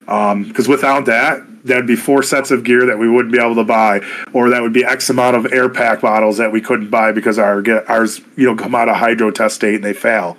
[0.00, 3.56] Because um, without that, that'd be four sets of gear that we wouldn't be able
[3.56, 4.00] to buy,
[4.32, 7.38] or that would be X amount of air pack bottles that we couldn't buy because
[7.38, 10.38] our ours you know come out of hydro test date and they fail.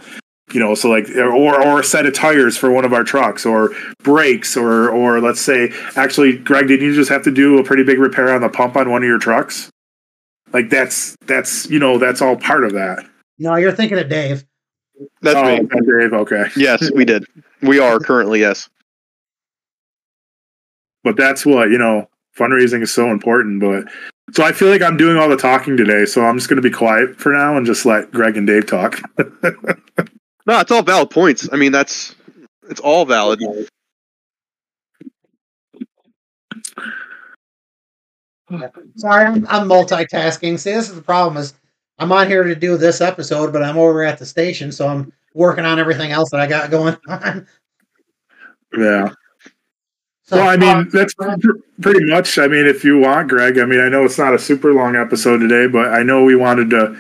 [0.54, 3.46] You know, so like, or or a set of tires for one of our trucks,
[3.46, 3.72] or
[4.04, 7.84] brakes, or or let's say, actually, Greg, didn't you just have to do a pretty
[7.84, 9.70] big repair on the pump on one of your trucks?
[10.52, 13.06] Like that's that's you know that's all part of that.
[13.38, 14.44] No, you're thinking of Dave.
[15.22, 16.00] That's oh, me.
[16.00, 16.14] Dave.
[16.14, 16.46] Okay.
[16.56, 17.26] Yes, we did.
[17.62, 18.70] We are currently yes
[21.04, 22.08] but that's what you know
[22.38, 23.86] fundraising is so important but
[24.34, 26.68] so i feel like i'm doing all the talking today so i'm just going to
[26.68, 29.02] be quiet for now and just let greg and dave talk
[30.50, 31.48] no it's all valid points.
[31.52, 32.16] I mean that's
[32.70, 33.40] it's all valid.
[38.96, 40.60] Sorry I'm, I'm multitasking.
[40.60, 41.54] See this is the problem is
[42.00, 45.12] i'm on here to do this episode but i'm over at the station so i'm
[45.34, 47.46] working on everything else that i got going on.
[48.78, 49.10] Yeah.
[50.24, 52.38] So, well, I mean, that's pretty much.
[52.38, 54.96] I mean, if you want, Greg, I mean, I know it's not a super long
[54.96, 56.96] episode today, but I know we wanted to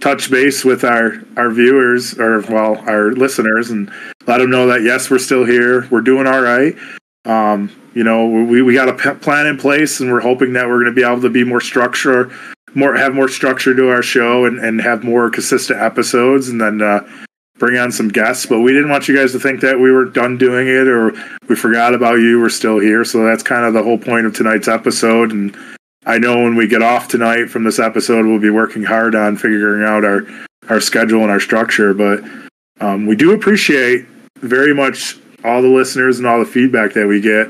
[0.00, 3.90] touch base with our our viewers or well, our listeners, and
[4.26, 6.76] let them know that yes, we're still here, we're doing all right.
[7.24, 10.82] Um, you know, we we got a plan in place, and we're hoping that we're
[10.82, 12.30] going to be able to be more structure,
[12.74, 16.82] more have more structure to our show, and and have more consistent episodes, and then.
[16.82, 17.08] Uh,
[17.58, 20.04] bring on some guests, but we didn't want you guys to think that we were
[20.04, 21.12] done doing it or
[21.48, 22.40] we forgot about you.
[22.40, 23.04] We're still here.
[23.04, 25.32] So that's kind of the whole point of tonight's episode.
[25.32, 25.56] And
[26.08, 29.36] I know when we get off tonight from this episode, we'll be working hard on
[29.36, 30.26] figuring out our,
[30.70, 31.92] our schedule and our structure.
[31.92, 32.24] But
[32.80, 37.20] um, we do appreciate very much all the listeners and all the feedback that we
[37.20, 37.48] get.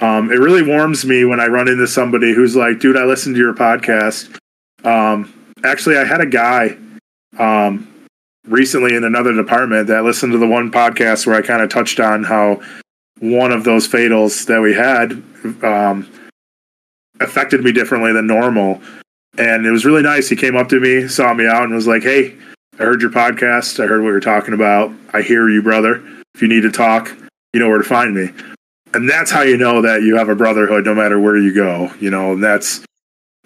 [0.00, 3.34] Um, it really warms me when I run into somebody who's like, dude, I listened
[3.34, 4.38] to your podcast.
[4.84, 5.34] Um,
[5.64, 6.76] actually, I had a guy
[7.36, 7.92] um,
[8.46, 11.98] recently in another department that listened to the one podcast where I kind of touched
[11.98, 12.60] on how
[13.18, 15.20] one of those fatals that we had
[15.64, 16.08] um,
[17.20, 18.80] affected me differently than normal.
[19.36, 20.28] And it was really nice.
[20.28, 22.36] He came up to me, saw me out, and was like, Hey,
[22.78, 23.82] I heard your podcast.
[23.82, 24.92] I heard what you're talking about.
[25.12, 26.02] I hear you, brother.
[26.34, 27.14] If you need to talk,
[27.52, 28.30] you know where to find me.
[28.94, 31.92] And that's how you know that you have a brotherhood no matter where you go,
[32.00, 32.84] you know, and that's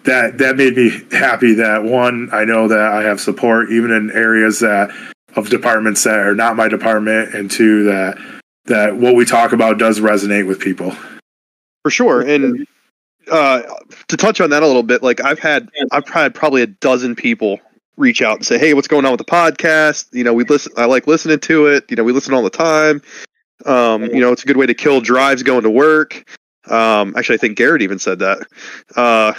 [0.03, 4.11] that that made me happy that one i know that i have support even in
[4.11, 4.91] areas that
[5.35, 8.17] of departments that are not my department and two that
[8.65, 10.95] that what we talk about does resonate with people
[11.83, 12.67] for sure and
[13.31, 13.61] uh,
[14.07, 17.15] to touch on that a little bit like i've had i've had probably a dozen
[17.15, 17.59] people
[17.97, 20.07] reach out and say hey what's going on with the podcast?
[20.13, 22.49] You know we listen i like listening to it you know we listen all the
[22.49, 23.01] time.
[23.65, 26.29] Um, you know it's a good way to kill drives going to work.
[26.67, 28.47] Um, actually i think garrett even said that.
[28.95, 29.33] Uh,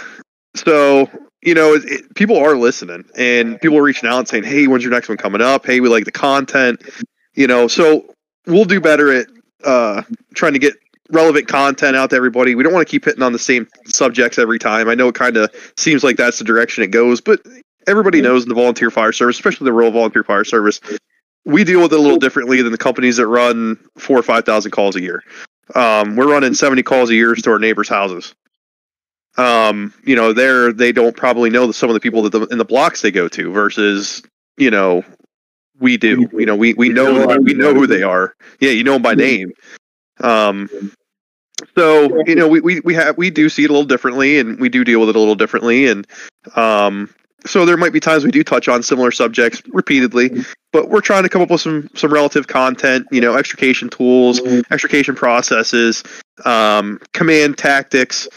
[0.55, 1.09] so
[1.45, 4.67] you know, it, it, people are listening, and people are reaching out and saying, "Hey,
[4.67, 5.65] when's your next one coming up?
[5.65, 6.81] Hey, we like the content."
[7.35, 8.13] You know, so
[8.47, 9.27] we'll do better at
[9.63, 10.01] uh,
[10.33, 10.73] trying to get
[11.09, 12.55] relevant content out to everybody.
[12.55, 14.89] We don't want to keep hitting on the same subjects every time.
[14.89, 17.41] I know it kind of seems like that's the direction it goes, but
[17.87, 20.81] everybody knows in the volunteer fire service, especially the rural volunteer fire service,
[21.45, 24.45] we deal with it a little differently than the companies that run four or five
[24.45, 25.23] thousand calls a year.
[25.75, 28.33] Um, we're running seventy calls a year to our neighbors' houses
[29.37, 32.57] um, you know, there they don't probably know some of the people that the, in
[32.57, 34.23] the blocks they go to versus,
[34.57, 35.03] you know,
[35.79, 36.29] we do.
[36.33, 38.33] You know, we we know we know who they are.
[38.59, 39.51] Yeah, you know them by name.
[40.21, 40.69] Um,
[41.77, 44.59] so you know, we, we we have we do see it a little differently, and
[44.59, 46.05] we do deal with it a little differently, and
[46.55, 47.09] um,
[47.45, 50.31] so there might be times we do touch on similar subjects repeatedly,
[50.73, 53.07] but we're trying to come up with some some relative content.
[53.11, 56.03] You know, extrication tools, extrication processes,
[56.43, 58.27] um, command tactics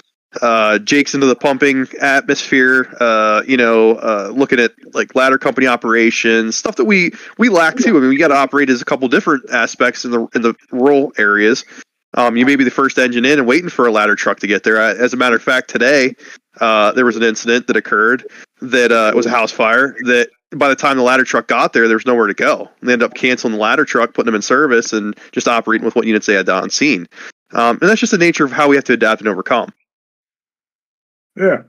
[0.43, 2.95] uh, Jake's into the pumping atmosphere.
[3.01, 7.77] Uh, you know, uh, looking at like ladder company operations, stuff that we we lack
[7.77, 7.97] too.
[7.97, 10.55] I mean, we got to operate as a couple different aspects in the in the
[10.71, 11.65] rural areas.
[12.15, 14.47] Um, you may be the first engine in and waiting for a ladder truck to
[14.47, 14.81] get there.
[14.81, 16.15] As a matter of fact, today
[16.61, 18.27] uh, there was an incident that occurred
[18.63, 21.75] that uh, it was a house fire that by the time the ladder truck got
[21.75, 22.69] there, there was nowhere to go.
[22.81, 25.95] They ended up canceling the ladder truck, putting them in service, and just operating with
[25.95, 27.07] what units they had on scene.
[27.53, 29.71] Um, and that's just the nature of how we have to adapt and overcome.
[31.39, 31.63] Yeah.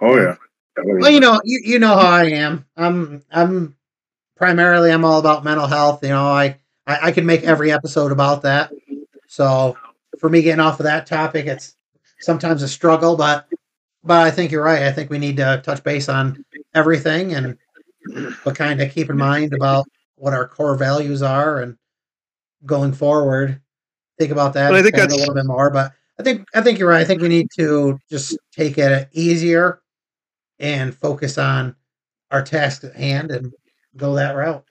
[0.00, 0.36] Oh yeah.
[0.76, 2.64] Well, you know, you, you know how I am.
[2.76, 3.76] I'm I'm
[4.36, 6.02] primarily I'm all about mental health.
[6.02, 8.72] You know, I, I I can make every episode about that.
[9.26, 9.76] So
[10.18, 11.76] for me getting off of that topic, it's
[12.20, 13.46] sometimes a struggle, but
[14.04, 14.82] but I think you're right.
[14.82, 17.58] I think we need to touch base on everything and
[18.44, 21.76] but kind of keep in mind about what our core values are and
[22.64, 23.60] going forward.
[24.18, 24.72] Think about that.
[24.72, 27.00] I think that's a little bit more, but I think I think you're right.
[27.00, 29.80] I think we need to just take it easier
[30.58, 31.76] and focus on
[32.30, 33.52] our task at hand and
[33.96, 34.64] go that route.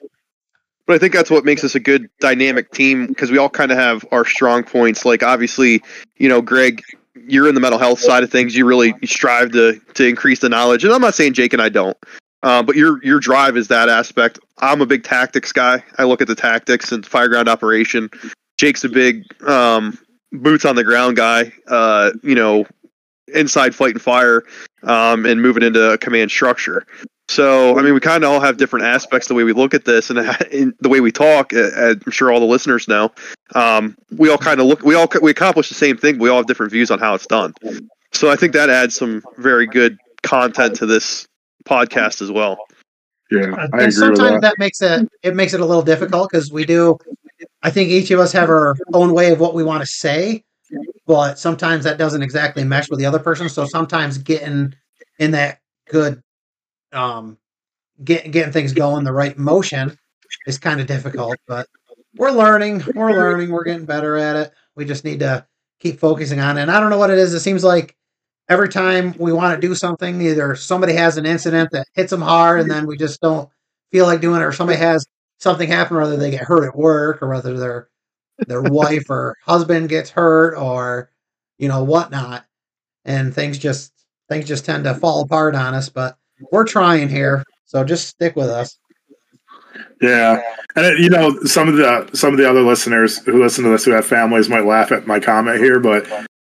[0.85, 3.71] but I think that's what makes us a good dynamic team because we all kind
[3.71, 5.05] of have our strong points.
[5.05, 5.81] Like obviously,
[6.17, 6.83] you know, Greg,
[7.27, 8.55] you're in the mental health side of things.
[8.55, 11.69] You really strive to to increase the knowledge, and I'm not saying Jake and I
[11.69, 11.97] don't.
[12.43, 14.39] Uh, but your your drive is that aspect.
[14.59, 15.83] I'm a big tactics guy.
[15.97, 18.09] I look at the tactics and fireground operation.
[18.57, 19.97] Jake's a big um,
[20.41, 21.51] boots on the ground guy.
[21.67, 22.65] Uh, you know,
[23.33, 24.43] inside fight and fire,
[24.83, 26.85] um, and moving into a command structure.
[27.29, 29.83] So, I mean, we kind of all have different aspects the way we look at
[29.83, 30.17] this and
[30.79, 31.51] the way we talk.
[31.53, 33.11] I'm sure all the listeners know.
[33.53, 34.81] Um, we all kind of look.
[34.83, 36.17] We all we accomplish the same thing.
[36.17, 37.53] But we all have different views on how it's done.
[38.13, 41.27] So, I think that adds some very good content to this
[41.65, 42.57] podcast as well.
[43.29, 44.41] Yeah, I and sometimes that.
[44.41, 44.55] that.
[44.57, 46.97] makes it it makes it a little difficult because we do.
[47.63, 50.43] I think each of us have our own way of what we want to say,
[51.05, 53.49] but sometimes that doesn't exactly mesh with the other person.
[53.49, 54.73] So sometimes getting
[55.19, 56.21] in that good,
[56.93, 57.37] um,
[58.03, 59.97] getting getting things going the right motion
[60.45, 61.37] is kind of difficult.
[61.47, 61.67] But
[62.15, 62.83] we're learning.
[62.95, 63.51] We're learning.
[63.51, 64.51] We're getting better at it.
[64.75, 65.45] We just need to
[65.79, 66.63] keep focusing on it.
[66.63, 67.33] And I don't know what it is.
[67.33, 67.95] It seems like
[68.49, 72.21] every time we want to do something, either somebody has an incident that hits them
[72.21, 73.49] hard and then we just don't
[73.91, 75.05] feel like doing it, or somebody has
[75.39, 77.89] something happen, whether they get hurt at work or whether their
[78.47, 81.11] their wife or husband gets hurt or
[81.57, 82.45] you know whatnot,
[83.05, 83.93] and things just
[84.29, 85.89] things just tend to fall apart on us.
[85.89, 86.17] But
[86.51, 88.77] we're trying here, so just stick with us.
[90.01, 90.41] Yeah,
[90.75, 93.69] and it, you know some of the some of the other listeners who listen to
[93.69, 96.07] this who have families might laugh at my comment here, but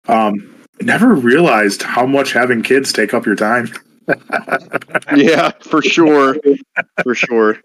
[0.08, 3.70] um, never realized how much having kids take up your time.
[5.16, 6.38] yeah, for sure,
[7.04, 7.58] for sure.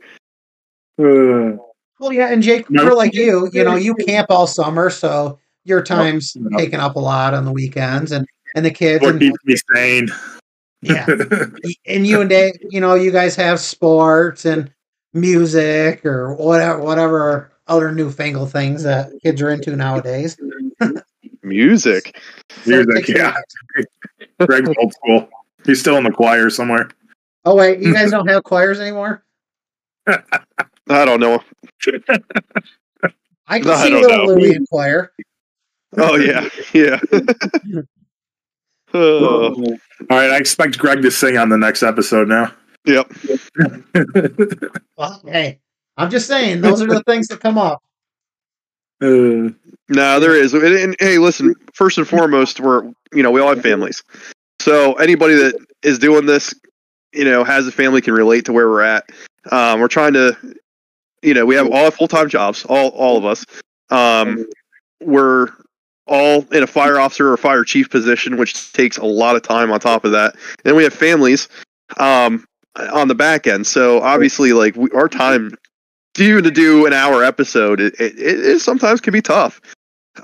[0.99, 1.57] Uh,
[1.99, 2.85] well, yeah, and Jake, no.
[2.85, 6.59] for like you, you know, you camp all summer, so your time's no.
[6.59, 9.03] taken up a lot on the weekends, and and the kids.
[9.03, 10.09] What keeps me sane?
[10.81, 11.07] Yeah,
[11.87, 14.71] and you and Dave, you know, you guys have sports and
[15.15, 20.37] music or whatever, whatever other newfangled things that kids are into nowadays.
[21.43, 22.21] Music.
[22.67, 23.37] Music, yeah.
[24.47, 25.29] Greg's old school.
[25.65, 26.91] He's still in the choir somewhere.
[27.45, 29.25] Oh wait, you guys don't have choirs anymore?
[30.89, 31.43] I don't know.
[33.47, 35.13] I can no, see little Louie in choir.
[35.97, 36.99] Oh yeah, yeah.
[38.95, 39.51] All
[40.11, 42.53] right, I expect Greg to sing on the next episode now.
[42.85, 43.13] Yep.
[44.97, 45.61] well, hey,
[45.97, 47.83] I'm just saying those are the things that come up.
[49.01, 49.51] Uh,
[49.89, 50.55] no, there is.
[50.55, 51.55] And, and, hey, listen.
[51.75, 54.03] First and foremost, we're you know we all have families,
[54.61, 56.55] so anybody that is doing this,
[57.13, 59.05] you know, has a family can relate to where we're at.
[59.51, 60.37] Um, we're trying to,
[61.23, 63.45] you know, we have all full time jobs, all all of us.
[63.91, 64.47] Um,
[65.01, 65.49] we're
[66.07, 69.71] all in a fire officer or fire chief position, which takes a lot of time
[69.71, 70.35] on top of that.
[70.65, 71.49] And we have families
[71.99, 72.45] um,
[72.93, 73.67] on the back end.
[73.67, 75.57] So obviously, like we, our time
[76.19, 79.61] even to do an hour episode, it, it, it sometimes can be tough.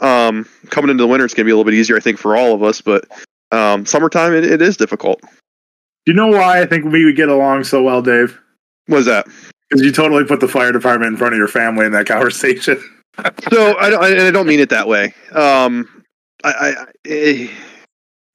[0.00, 2.18] Um, coming into the winter, it's going to be a little bit easier, I think,
[2.18, 2.80] for all of us.
[2.80, 3.06] But
[3.52, 5.20] um, summertime, it, it is difficult.
[5.22, 8.38] Do you know why I think we would get along so well, Dave?
[8.86, 9.26] What is that?
[9.68, 12.82] Because you totally put the fire department in front of your family in that conversation.
[13.50, 15.14] so I don't, I, I don't mean it that way.
[15.32, 16.04] Um,
[16.44, 17.48] I, I, I eh,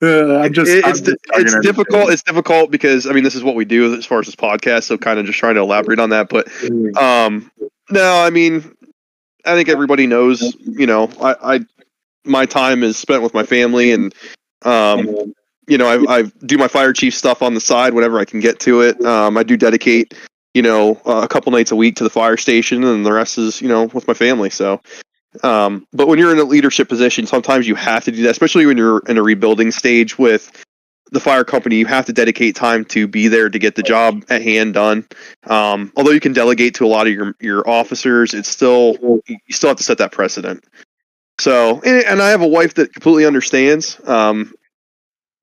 [0.03, 2.11] uh, I'm just, it's, I'm just it's difficult.
[2.11, 4.83] It's difficult because I mean this is what we do as far as this podcast.
[4.83, 6.27] So kind of just trying to elaborate on that.
[6.27, 6.95] But mm.
[6.97, 7.49] um,
[7.89, 8.75] no, I mean
[9.45, 10.55] I think everybody knows.
[10.59, 11.59] You know, I, I
[12.25, 14.13] my time is spent with my family, and
[14.63, 15.33] um,
[15.67, 18.39] you know I, I do my fire chief stuff on the side whenever I can
[18.39, 19.03] get to it.
[19.05, 20.13] Um, I do dedicate
[20.53, 23.61] you know a couple nights a week to the fire station, and the rest is
[23.61, 24.49] you know with my family.
[24.49, 24.81] So
[25.41, 28.65] um, but when you're in a leadership position, sometimes you have to do that, especially
[28.65, 30.63] when you're in a rebuilding stage with
[31.11, 31.77] the fire company.
[31.77, 35.07] You have to dedicate time to be there to get the job at hand done.
[35.45, 39.37] Um, although you can delegate to a lot of your your officers, it's still you
[39.49, 40.63] still have to set that precedent.
[41.39, 43.99] So, and, and I have a wife that completely understands.
[44.05, 44.53] Um,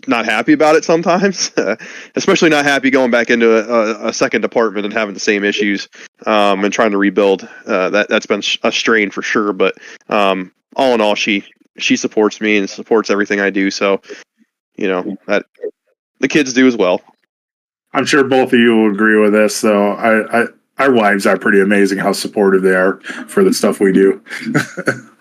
[0.07, 1.53] not happy about it sometimes,
[2.15, 5.89] especially not happy going back into a, a, second department and having the same issues
[6.27, 7.49] um, and trying to rebuild.
[7.67, 9.53] Uh, that that's been a strain for sure.
[9.53, 9.77] But
[10.09, 11.45] um, all in all, she
[11.79, 13.71] she supports me and supports everything I do.
[13.71, 14.01] So
[14.77, 15.47] you know that
[16.21, 17.01] the kids do as well.
[17.93, 19.57] I'm sure both of you will agree with this.
[19.57, 20.47] So I, I
[20.79, 24.23] our wives are pretty amazing how supportive they are for the stuff we do.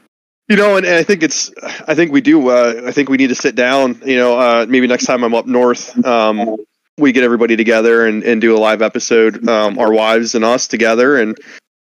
[0.50, 1.52] You know, and, and, I think it's,
[1.88, 2.50] I think we do.
[2.50, 4.02] Uh, I think we need to sit down.
[4.04, 6.58] You know, uh, maybe next time I'm up north, um,
[6.98, 10.68] we get everybody together and, and do a live episode, um, our wives and us
[10.68, 11.38] together, and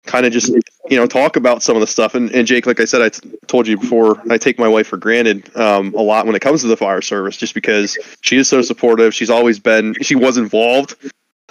[0.07, 0.49] kind of just
[0.89, 2.17] you know talk about some of the stuff.
[2.17, 4.89] And, and Jake, like I said, I t- told you before, I take my wife
[4.89, 8.37] for granted um, a lot when it comes to the fire service, just because she
[8.37, 9.15] is so supportive.
[9.15, 10.97] She's always been, she was involved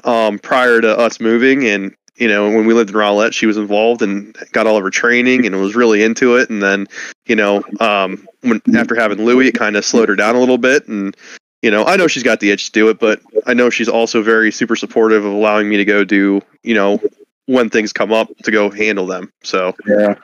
[0.03, 3.57] um, prior to us moving, and you know, when we lived in Rowlett, she was
[3.57, 6.49] involved and got all of her training and was really into it.
[6.49, 6.88] And then,
[7.26, 10.57] you know, um, when after having Louis, it kind of slowed her down a little
[10.57, 10.88] bit.
[10.88, 11.16] And
[11.61, 13.89] you know, I know she's got the itch to do it, but I know she's
[13.89, 17.01] also very super supportive of allowing me to go do, you know,
[17.47, 19.32] when things come up to go handle them.
[19.43, 20.16] So yeah.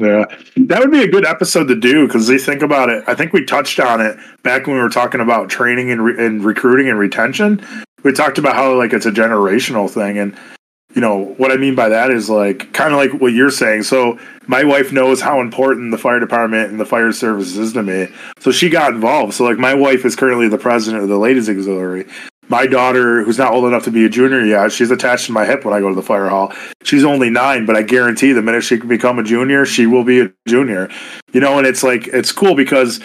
[0.00, 0.26] Yeah,
[0.56, 3.02] that would be a good episode to do because they think about it.
[3.08, 6.24] I think we touched on it back when we were talking about training and, re-
[6.24, 7.66] and recruiting and retention.
[8.04, 10.38] We talked about how like it's a generational thing, and
[10.94, 13.82] you know what I mean by that is like kind of like what you're saying.
[13.82, 17.82] So my wife knows how important the fire department and the fire service is to
[17.82, 18.08] me,
[18.38, 19.34] so she got involved.
[19.34, 22.06] So like my wife is currently the president of the ladies auxiliary,
[22.48, 25.44] my daughter, who's not old enough to be a junior yet, she's attached to my
[25.44, 26.52] hip when I go to the fire hall.
[26.82, 30.04] She's only nine, but I guarantee the minute she can become a junior, she will
[30.04, 30.88] be a junior.
[31.32, 33.00] You know, and it's like it's cool because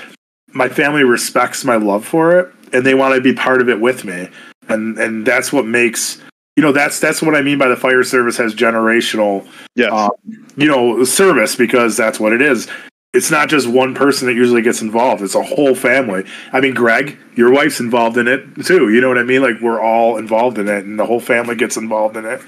[0.48, 3.82] my family respects my love for it and they want to be part of it
[3.82, 4.30] with me.
[4.70, 6.22] And and that's what makes
[6.56, 10.12] you know that's that's what I mean by the fire service has generational yeah um,
[10.56, 12.68] you know service because that's what it is
[13.14, 15.22] it's not just one person that usually gets involved.
[15.22, 16.26] It's a whole family.
[16.52, 18.90] I mean, Greg, your wife's involved in it too.
[18.90, 19.42] You know what I mean?
[19.42, 22.42] Like we're all involved in it, and the whole family gets involved in it,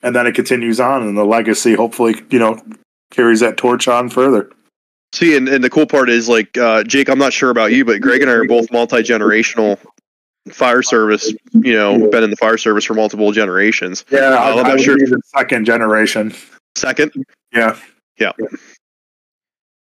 [0.00, 2.60] and then it continues on, and the legacy hopefully, you know,
[3.10, 4.50] carries that torch on further.
[5.12, 7.08] See, and, and the cool part is like uh, Jake.
[7.08, 9.78] I'm not sure about you, but Greg and I are both multi generational
[10.50, 11.32] fire service.
[11.52, 14.04] You know, been in the fire service for multiple generations.
[14.10, 14.96] Yeah, uh, I'm not sure.
[14.96, 16.34] The second generation.
[16.74, 17.12] Second.
[17.52, 17.78] Yeah.
[18.18, 18.32] Yeah.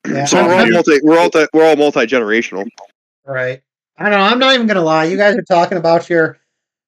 [0.08, 2.66] Yeah, so we're all multi we're all we're all multi generational.
[3.26, 3.62] Right.
[3.98, 4.20] I don't know.
[4.20, 5.06] I'm not even gonna lie.
[5.06, 6.38] You guys are talking about your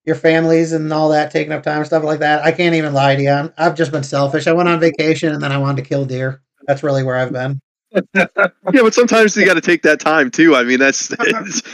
[0.06, 2.44] your families and all that, taking up time and stuff like that.
[2.44, 3.52] I can't even lie to you.
[3.58, 4.48] i have just been selfish.
[4.48, 6.42] I went on vacation and then I wanted to kill deer.
[6.68, 7.60] That's really where I've been.
[8.14, 8.28] yeah,
[8.72, 10.56] but sometimes you got to take that time too.
[10.56, 11.12] I mean, that's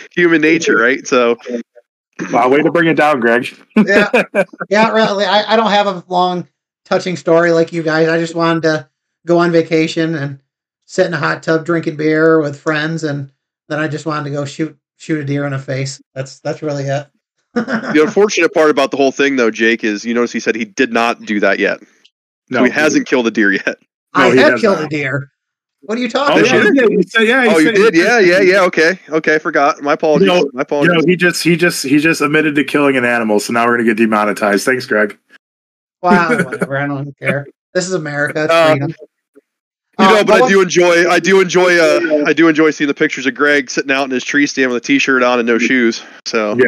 [0.15, 1.05] human nature, right?
[1.05, 1.37] So,
[2.31, 3.47] wow, way to bring it down, Greg.
[3.75, 4.09] yeah,
[4.69, 5.25] yeah, really.
[5.25, 6.47] I, I don't have a long,
[6.85, 8.07] touching story like you guys.
[8.07, 8.89] I just wanted to
[9.25, 10.41] go on vacation and
[10.85, 13.31] sit in a hot tub drinking beer with friends, and
[13.69, 16.01] then I just wanted to go shoot shoot a deer in the face.
[16.13, 17.07] That's that's really it.
[17.53, 20.65] the unfortunate part about the whole thing, though, Jake, is you notice he said he
[20.65, 21.79] did not do that yet.
[22.49, 23.77] No, so he, he hasn't killed a deer yet.
[24.15, 24.85] No, I have killed not.
[24.85, 25.31] a deer.
[25.85, 26.75] What are you talking oh, about?
[26.75, 27.95] Yeah, you said, yeah, oh, you did?
[27.95, 28.61] Yeah, yeah, yeah.
[28.61, 29.37] Okay, okay.
[29.37, 29.81] Forgot.
[29.81, 30.27] My apologies.
[30.27, 30.93] You know, My apologies.
[30.93, 33.39] You know, he just, he just, he just admitted to killing an animal.
[33.39, 34.65] So now we're gonna get demonetized.
[34.65, 35.17] Thanks, Greg.
[36.01, 36.77] Wow, whatever.
[36.77, 37.45] I don't care.
[37.73, 38.47] This is America.
[38.49, 38.87] Uh, you know,
[39.97, 41.09] uh, but I do enjoy.
[41.09, 41.77] I do enjoy.
[41.77, 44.71] Uh, I do enjoy seeing the pictures of Greg sitting out in his tree stand
[44.71, 46.03] with a t-shirt on and no shoes.
[46.25, 46.67] So yes,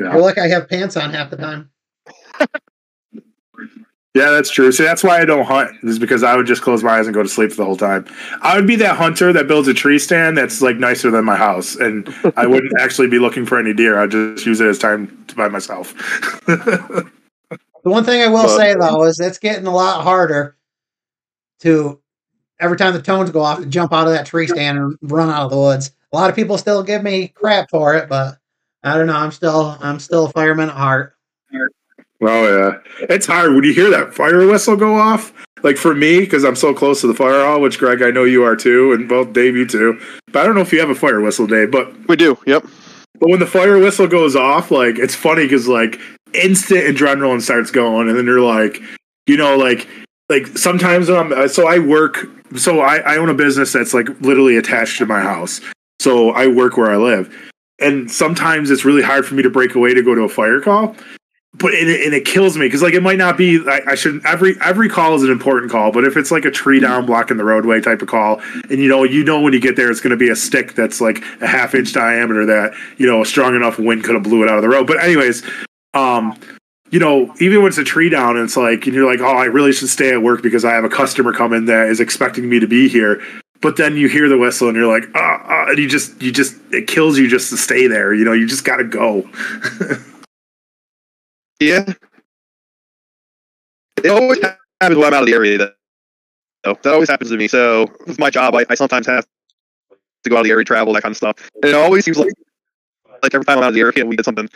[0.00, 0.12] yeah.
[0.12, 1.70] You're like I have pants on half the time.
[4.14, 4.70] Yeah, that's true.
[4.70, 5.76] See, that's why I don't hunt.
[5.82, 8.06] Is because I would just close my eyes and go to sleep the whole time.
[8.42, 11.34] I would be that hunter that builds a tree stand that's like nicer than my
[11.34, 13.98] house, and I wouldn't actually be looking for any deer.
[13.98, 15.94] I'd just use it as time to by myself.
[16.46, 17.10] the
[17.82, 20.56] one thing I will but, say though is it's getting a lot harder
[21.60, 22.00] to
[22.60, 25.28] every time the tones go off, to jump out of that tree stand and run
[25.28, 25.90] out of the woods.
[26.12, 28.38] A lot of people still give me crap for it, but
[28.84, 29.16] I don't know.
[29.16, 31.13] I'm still I'm still a fireman at heart.
[32.26, 35.32] Oh yeah, it's hard when you hear that fire whistle go off.
[35.62, 38.24] Like for me, because I'm so close to the fire hall, which Greg, I know
[38.24, 39.98] you are too, and both Dave, you too.
[40.30, 41.70] But I don't know if you have a fire whistle, Dave.
[41.70, 42.38] But we do.
[42.46, 42.66] Yep.
[43.18, 46.00] But when the fire whistle goes off, like it's funny because like
[46.34, 48.80] instant adrenaline starts going, and then you're like,
[49.26, 49.88] you know, like
[50.28, 53.94] like sometimes when I'm uh, so I work so I, I own a business that's
[53.94, 55.60] like literally attached to my house.
[56.00, 57.34] So I work where I live.
[57.80, 60.60] And sometimes it's really hard for me to break away to go to a fire
[60.60, 60.94] call.
[61.56, 64.26] But it, and it kills me because like it might not be I, I shouldn't
[64.26, 67.36] every every call is an important call but if it's like a tree down blocking
[67.36, 68.40] the roadway type of call
[68.70, 70.74] and you know you know when you get there it's going to be a stick
[70.74, 74.24] that's like a half inch diameter that you know a strong enough wind could have
[74.24, 75.44] blew it out of the road but anyways
[75.94, 76.36] um
[76.94, 79.36] you know, even when it's a tree down, and it's like, and you're like, oh,
[79.36, 82.48] I really should stay at work because I have a customer coming that is expecting
[82.48, 83.20] me to be here.
[83.60, 86.30] But then you hear the whistle, and you're like, ah, uh, and you just, you
[86.30, 88.14] just, it kills you just to stay there.
[88.14, 89.28] You know, you just got to go.
[91.60, 91.92] yeah.
[94.02, 95.58] It always happens when I'm out of the area.
[95.58, 95.74] That,
[96.64, 97.48] so that always happens to me.
[97.48, 99.26] So with my job, I, I sometimes have
[100.24, 101.50] to go out of the area, travel, that kind of stuff.
[101.62, 102.32] And it always seems like,
[103.22, 104.48] like every time I'm out of the area, we did something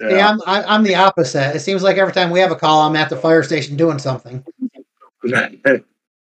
[0.00, 1.56] Yeah, yeah I'm, I, am i am the opposite.
[1.56, 3.98] It seems like every time we have a call, I'm at the fire station doing
[3.98, 4.44] something.
[5.22, 5.82] That's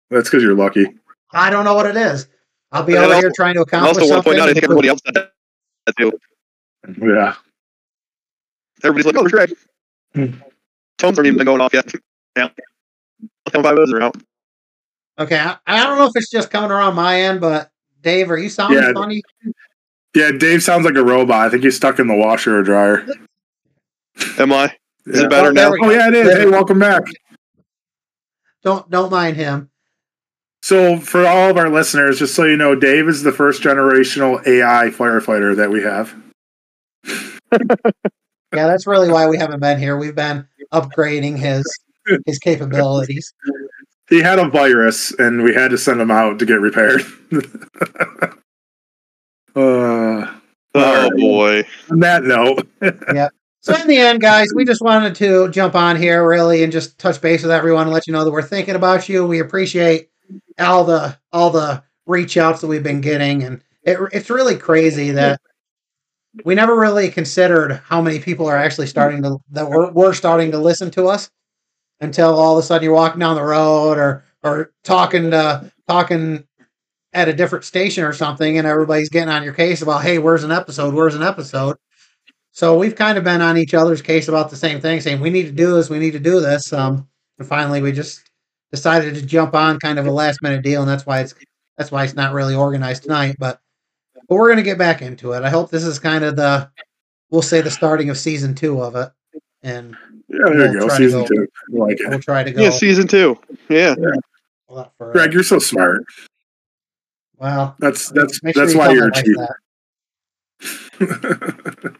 [0.10, 0.88] because you're lucky.
[1.32, 2.28] I don't know what it is.
[2.72, 4.16] I'll be over here trying to accomplish also, something.
[4.16, 5.14] Also, one point out, I think everybody else does
[5.86, 6.12] that too.
[6.88, 7.36] Yeah.
[8.84, 9.54] Everybody's like, "Oh, there's Greg."
[10.16, 10.40] Hmm.
[10.98, 11.92] Tones aren't even going off yet.
[12.36, 12.50] Yeah.
[13.52, 14.16] Five those are out.
[15.18, 17.72] Okay, I, I, don't know if it's just coming around my end, but
[18.02, 18.94] Dave, are you sounding yeah.
[18.94, 19.22] funny?
[20.16, 21.48] Yeah, Dave sounds like a robot.
[21.48, 23.06] I think he's stuck in the washer or dryer.
[24.38, 24.74] Am I?
[25.06, 25.26] Is Yeah.
[25.26, 25.74] it better Oh, now?
[25.82, 26.38] Oh yeah, it is.
[26.38, 27.04] Hey, welcome back.
[28.64, 29.70] Don't don't mind him.
[30.62, 34.46] So, for all of our listeners, just so you know, Dave is the first generational
[34.46, 36.14] AI firefighter that we have.
[37.52, 39.98] Yeah, that's really why we haven't been here.
[39.98, 41.64] We've been upgrading his
[42.26, 43.32] his capabilities.
[44.10, 47.04] He had a virus, and we had to send him out to get repaired.
[49.56, 50.34] uh,
[50.76, 51.64] Oh boy.
[51.92, 52.68] on that note,
[53.14, 53.30] yeah.
[53.62, 56.98] So in the end, guys, we just wanted to jump on here really and just
[56.98, 59.26] touch base with everyone and let you know that we're thinking about you.
[59.26, 60.10] We appreciate
[60.60, 65.12] all the all the reach outs that we've been getting, and it, it's really crazy
[65.12, 65.42] that
[66.46, 70.52] we never really considered how many people are actually starting to that were, were starting
[70.52, 71.30] to listen to us
[72.02, 76.46] until all of a sudden you're walking down the road or or talking to talking
[77.14, 80.44] at a different station or something, and everybody's getting on your case about, hey, where's
[80.44, 80.94] an episode?
[80.94, 81.76] Where's an episode?
[82.52, 85.30] So we've kind of been on each other's case about the same thing, saying we
[85.30, 86.72] need to do this, we need to do this.
[86.72, 87.08] Um,
[87.38, 88.30] and finally, we just
[88.72, 91.34] decided to jump on kind of a last minute deal, and that's why it's
[91.78, 93.38] that's why it's not really organized tonight.
[93.40, 93.60] But
[94.30, 95.44] but we're gonna get back into it.
[95.44, 96.70] I hope this is kind of the
[97.32, 99.10] we'll say the starting of season two of it,
[99.64, 99.98] and
[100.30, 100.88] yeah, there We'll you go.
[100.90, 101.28] Season go.
[101.28, 101.48] two.
[101.70, 102.08] Like it.
[102.10, 103.38] we'll try to go Yeah, season two.
[103.68, 103.96] Yeah.
[104.70, 104.94] a lot.
[105.00, 106.04] Greg, you're so smart.
[107.38, 109.50] Well, That's that's make sure that's you why you're a my wife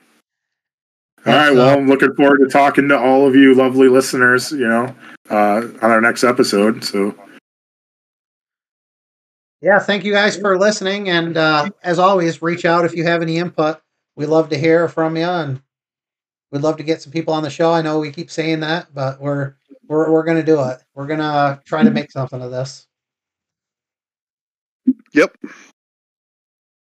[1.26, 1.48] all right.
[1.48, 4.52] So- Well, I'm looking forward to talking to all of you lovely listeners.
[4.52, 4.96] You know,
[5.30, 6.84] uh, on our next episode.
[6.84, 7.16] So
[9.62, 13.22] yeah, thank you guys for listening, and uh, as always, reach out if you have
[13.22, 13.80] any input.
[14.16, 15.62] We love to hear from you, and
[16.52, 17.72] we'd love to get some people on the show.
[17.72, 19.56] I know we keep saying that, but we're
[19.88, 20.80] we're we're gonna do it.
[20.96, 22.88] We're gonna try to make something of this.
[25.14, 25.36] Yep.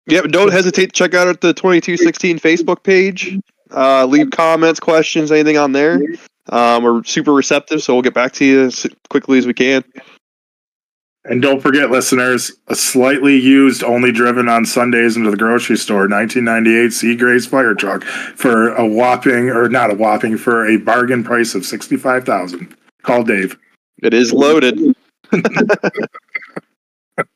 [0.08, 0.24] Yep.
[0.26, 3.38] Don't hesitate to check out the 2216 Facebook page.
[3.70, 6.00] Uh, leave comments, questions, anything on there.
[6.48, 9.82] Um, we're super receptive, so we'll get back to you as quickly as we can.
[11.28, 16.08] And don't forget, listeners, a slightly used, only driven on Sundays into the grocery store,
[16.08, 21.54] 1998 Seagrave fire truck for a whopping, or not a whopping, for a bargain price
[21.54, 23.58] of 65000 Call Dave.
[24.02, 24.94] It is loaded.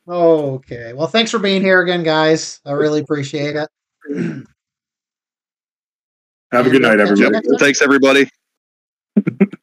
[0.07, 0.93] Okay.
[0.93, 2.59] Well, thanks for being here again, guys.
[2.65, 3.67] I really appreciate it.
[6.51, 7.57] Have a good night, And, uh, catch you everybody.
[7.57, 8.29] Thanks, everybody.